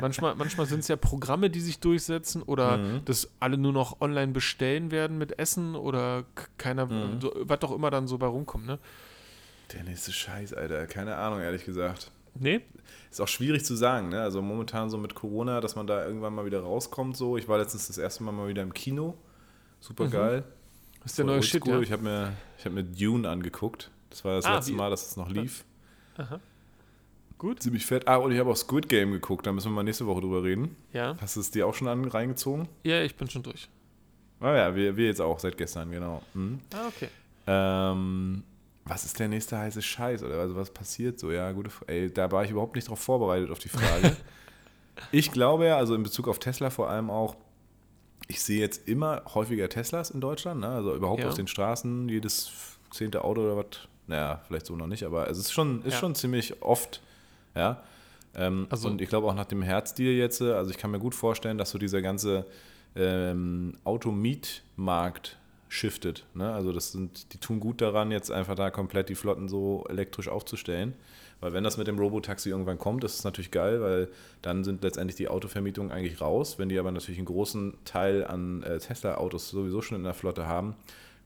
[0.00, 3.04] Manchmal, manchmal sind es ja Programme, die sich durchsetzen oder Mhm.
[3.04, 6.24] dass alle nur noch online bestellen werden mit Essen oder
[6.58, 7.20] keiner, Mhm.
[7.20, 8.78] so, was doch immer dann so bei rumkommt, ne?
[9.72, 10.86] Der nächste Scheiß, Alter.
[10.86, 12.10] Keine Ahnung, ehrlich gesagt.
[12.34, 12.60] Nee?
[13.10, 14.20] Ist auch schwierig zu sagen, ne?
[14.20, 17.16] Also momentan so mit Corona, dass man da irgendwann mal wieder rauskommt.
[17.16, 19.16] So, ich war letztens das erste Mal mal wieder im Kino.
[19.80, 20.44] Super geil.
[21.02, 21.78] Das ist der neue Shit, ja.
[21.80, 23.90] Ich habe mir, ich hab mir Dune angeguckt.
[24.10, 25.64] Das war das Ah, letzte wie- Mal, dass es noch lief.
[26.16, 26.40] Aha.
[27.44, 27.62] Gut.
[27.62, 28.08] Ziemlich fett.
[28.08, 29.46] Ah, und ich habe auch Squid Game geguckt.
[29.46, 30.76] Da müssen wir mal nächste Woche drüber reden.
[30.94, 31.14] Ja.
[31.20, 32.68] Hast du es dir auch schon an, reingezogen?
[32.84, 33.68] Ja, ich bin schon durch.
[34.40, 36.22] Ah ja, wir, wir jetzt auch seit gestern, genau.
[36.32, 36.60] Mhm.
[36.72, 37.08] Ah, okay.
[37.46, 38.44] Ähm,
[38.86, 40.22] was ist der nächste heiße Scheiß?
[40.22, 41.30] Oder also was passiert so?
[41.30, 41.92] Ja, gute Frage.
[41.92, 44.16] Ey, da war ich überhaupt nicht drauf vorbereitet auf die Frage.
[45.12, 47.36] ich glaube ja, also in Bezug auf Tesla vor allem auch,
[48.26, 50.68] ich sehe jetzt immer häufiger Teslas in Deutschland, ne?
[50.68, 51.28] also überhaupt Ja.
[51.28, 53.86] auf den Straßen, jedes zehnte Auto oder was.
[54.06, 55.98] Naja, vielleicht so noch nicht, aber es ist schon, ist Ja.
[56.00, 57.02] schon ziemlich oft,
[57.54, 57.82] ja.
[58.34, 60.98] Ähm, Also- und ich glaube auch nach dem Herzdeal jetzt, äh, also ich kann mir
[60.98, 62.46] gut vorstellen, dass so dieser ganze
[62.96, 65.38] ähm, Automietmarkt
[65.68, 66.24] shiftet.
[66.34, 66.52] Ne?
[66.52, 70.28] Also das sind, die tun gut daran, jetzt einfach da komplett die Flotten so elektrisch
[70.28, 70.94] aufzustellen.
[71.40, 74.08] Weil wenn das mit dem Robotaxi irgendwann kommt, ist es natürlich geil, weil
[74.40, 76.58] dann sind letztendlich die Autovermietungen eigentlich raus.
[76.58, 80.46] Wenn die aber natürlich einen großen Teil an äh, Tesla-Autos sowieso schon in der Flotte
[80.46, 80.76] haben,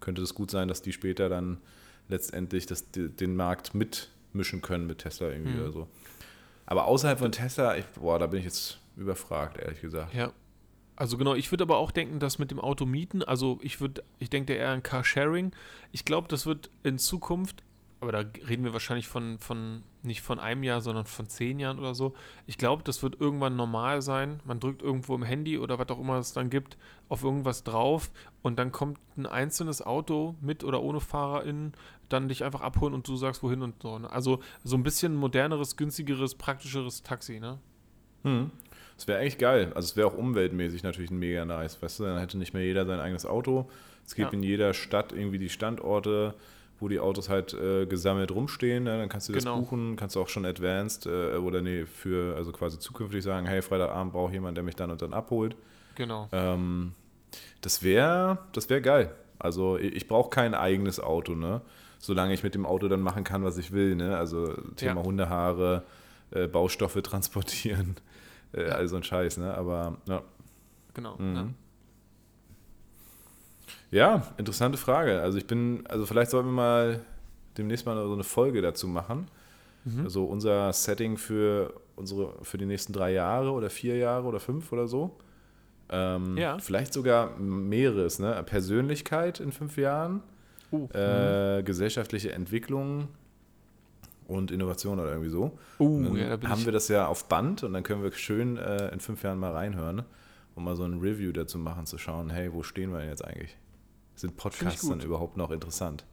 [0.01, 1.59] könnte es gut sein, dass die später dann
[2.09, 3.75] letztendlich das, den Markt
[4.29, 5.61] mitmischen können mit Tesla irgendwie Hm.
[5.63, 5.89] oder so.
[6.67, 10.15] Aber außerhalb von Tesla, ich, boah, da bin ich jetzt überfragt, ehrlich gesagt.
[10.15, 10.33] Ja.
[10.97, 14.03] Also genau, ich würde aber auch denken, dass mit dem Auto mieten, also ich würde,
[14.19, 15.53] ich denke eher an Carsharing.
[15.93, 17.63] Ich glaube, das wird in Zukunft,
[18.01, 21.79] aber da reden wir wahrscheinlich von, von, nicht von einem Jahr, sondern von zehn Jahren
[21.79, 22.15] oder so.
[22.47, 24.41] Ich glaube, das wird irgendwann normal sein.
[24.45, 26.77] Man drückt irgendwo im Handy oder was auch immer es dann gibt,
[27.09, 28.11] auf irgendwas drauf
[28.43, 31.75] und dann kommt ein einzelnes Auto mit oder ohne FahrerInnen
[32.09, 33.99] dann dich einfach abholen und du sagst wohin und so.
[33.99, 34.11] ne?
[34.11, 37.59] Also so ein bisschen moderneres, günstigeres, praktischeres Taxi, ne?
[38.25, 38.51] Hm.
[38.97, 39.73] Das wäre eigentlich geil.
[39.75, 41.81] Also es wäre auch umweltmäßig natürlich ein mega nice.
[41.81, 43.69] Weißt du, dann hätte nicht mehr jeder sein eigenes Auto.
[44.05, 44.37] Es gibt Ja.
[44.37, 46.35] in jeder Stadt irgendwie die Standorte,
[46.81, 48.85] wo die Autos halt äh, gesammelt rumstehen.
[48.85, 48.99] Ne?
[48.99, 49.61] Dann kannst du das Genau.
[49.61, 53.63] buchen, kannst du auch schon advanced äh, oder nee, für, also quasi zukünftig sagen, hey,
[53.63, 55.55] Freitagabend brauche ich jemanden, der mich dann und dann abholt.
[55.95, 56.29] Genau.
[56.33, 56.93] Ähm,
[57.61, 59.15] das wäre das wär geil.
[59.39, 61.61] Also ich, ich brauche kein eigenes Auto, ne?
[61.99, 64.17] Solange ich mit dem Auto dann machen kann, was ich will, ne?
[64.17, 65.07] Also Thema Ja.
[65.07, 65.83] Hundehaare,
[66.31, 67.97] äh, Baustoffe transportieren,
[68.53, 68.75] äh, Ja.
[68.77, 69.55] all so ein Scheiß, ne?
[69.55, 70.23] Aber ja.
[70.95, 71.17] Genau.
[71.19, 71.55] Mhm.
[73.91, 74.17] Ja.
[74.17, 75.21] ja, interessante Frage.
[75.21, 77.01] Also ich bin, also vielleicht sollten wir mal
[77.57, 79.29] demnächst mal so eine Folge dazu machen.
[79.85, 80.05] Mhm.
[80.05, 84.73] Also unser Setting für unsere, für die nächsten drei Jahre oder vier Jahre oder fünf
[84.73, 85.17] oder so.
[85.91, 86.59] Ähm, Ja.
[86.59, 88.43] Vielleicht sogar mehreres, ne?
[88.45, 90.23] Persönlichkeit in fünf Jahren,
[90.71, 93.09] Uh, äh, gesellschaftliche Entwicklung
[94.27, 95.59] und Innovation oder irgendwie so.
[95.79, 96.67] uh, ja, da haben ich.
[96.67, 99.53] wir das ja auf Band und dann können wir schön äh, in fünf Jahren mal
[99.53, 100.03] reinhören
[100.55, 103.25] und mal so ein Review dazu machen, zu schauen, hey, wo stehen wir denn jetzt
[103.25, 103.57] eigentlich?
[104.15, 106.05] Sind Podcasts dann überhaupt noch interessant?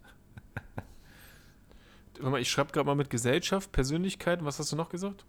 [2.13, 4.45] Warte mal, ich schreibe gerade mal mit Gesellschaft, Persönlichkeit.
[4.45, 5.25] Was hast du noch gesagt?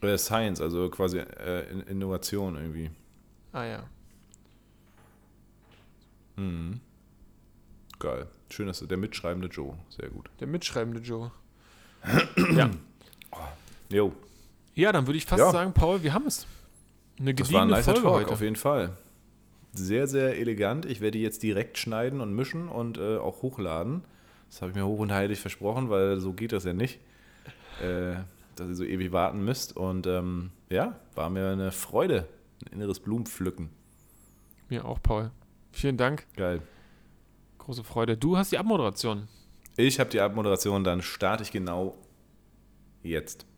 [0.00, 2.90] Äh, Science, also quasi äh, In- Innovation irgendwie.
[3.52, 3.84] Ah ja.
[6.36, 6.80] Mhm.
[8.02, 8.26] Geil.
[8.50, 9.78] Schön, dass du der mitschreibende Joe.
[9.88, 10.28] Sehr gut.
[10.40, 11.30] Der mitschreibende Joe.
[12.56, 12.70] ja.
[13.88, 14.12] Jo,
[14.74, 15.50] ja, dann würde ich fast Ja.
[15.50, 16.46] sagen, Paul, wir haben es.
[17.18, 18.30] Eine das war ein nicer Folge Talk, heute.
[18.30, 18.96] auf jeden Fall.
[19.74, 20.86] Sehr, sehr elegant.
[20.86, 24.02] Ich werde die jetzt direkt schneiden und mischen und äh, auch hochladen.
[24.48, 27.00] Das habe ich mir hoch und heilig versprochen, weil so geht das ja nicht.
[27.82, 28.16] Äh,
[28.56, 29.76] dass ihr so ewig warten müsst.
[29.76, 32.26] Und ähm, ja, war mir eine Freude.
[32.66, 33.70] Ein inneres Blumenpflücken.
[34.68, 35.30] Mir auch, Paul.
[35.72, 36.26] Vielen Dank.
[36.36, 36.60] Geil.
[37.62, 38.16] Große Freude.
[38.16, 39.28] Du hast die Abmoderation.
[39.76, 41.96] Ich habe die Abmoderation, dann starte ich genau
[43.04, 43.46] jetzt.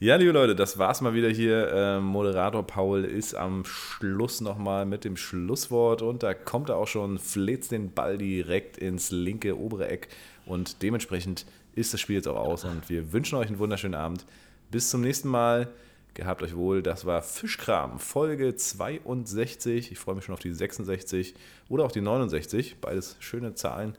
[0.00, 1.70] Ja, liebe Leute, das war's mal wieder hier.
[1.72, 6.88] Ähm, Moderator Paul ist am Schluss nochmal mit dem Schlusswort und da kommt er auch
[6.88, 10.08] schon, fläzt den Ball direkt ins linke obere Eck
[10.46, 11.44] und dementsprechend
[11.74, 14.24] ist das Spiel jetzt auch aus und wir wünschen euch einen wunderschönen Abend.
[14.70, 15.68] Bis zum nächsten Mal.
[16.14, 16.82] Gehabt euch wohl.
[16.82, 19.92] Das war Fischkram, Folge 62.
[19.92, 21.34] Ich freue mich schon auf die 66
[21.68, 22.76] oder auch die 69.
[22.80, 23.96] Beides schöne Zahlen.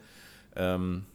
[0.56, 1.06] Ähm,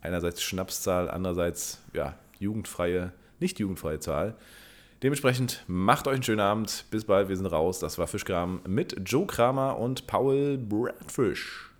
[0.00, 4.36] einerseits Schnapszahl, andererseits ja, jugendfreie, nicht jugendfreie Zahl.
[5.02, 6.84] Dementsprechend macht euch einen schönen Abend.
[6.90, 7.80] Bis bald, wir sind raus.
[7.80, 11.71] Das war Fischkram mit Joe Kramer und Paul Bradfish.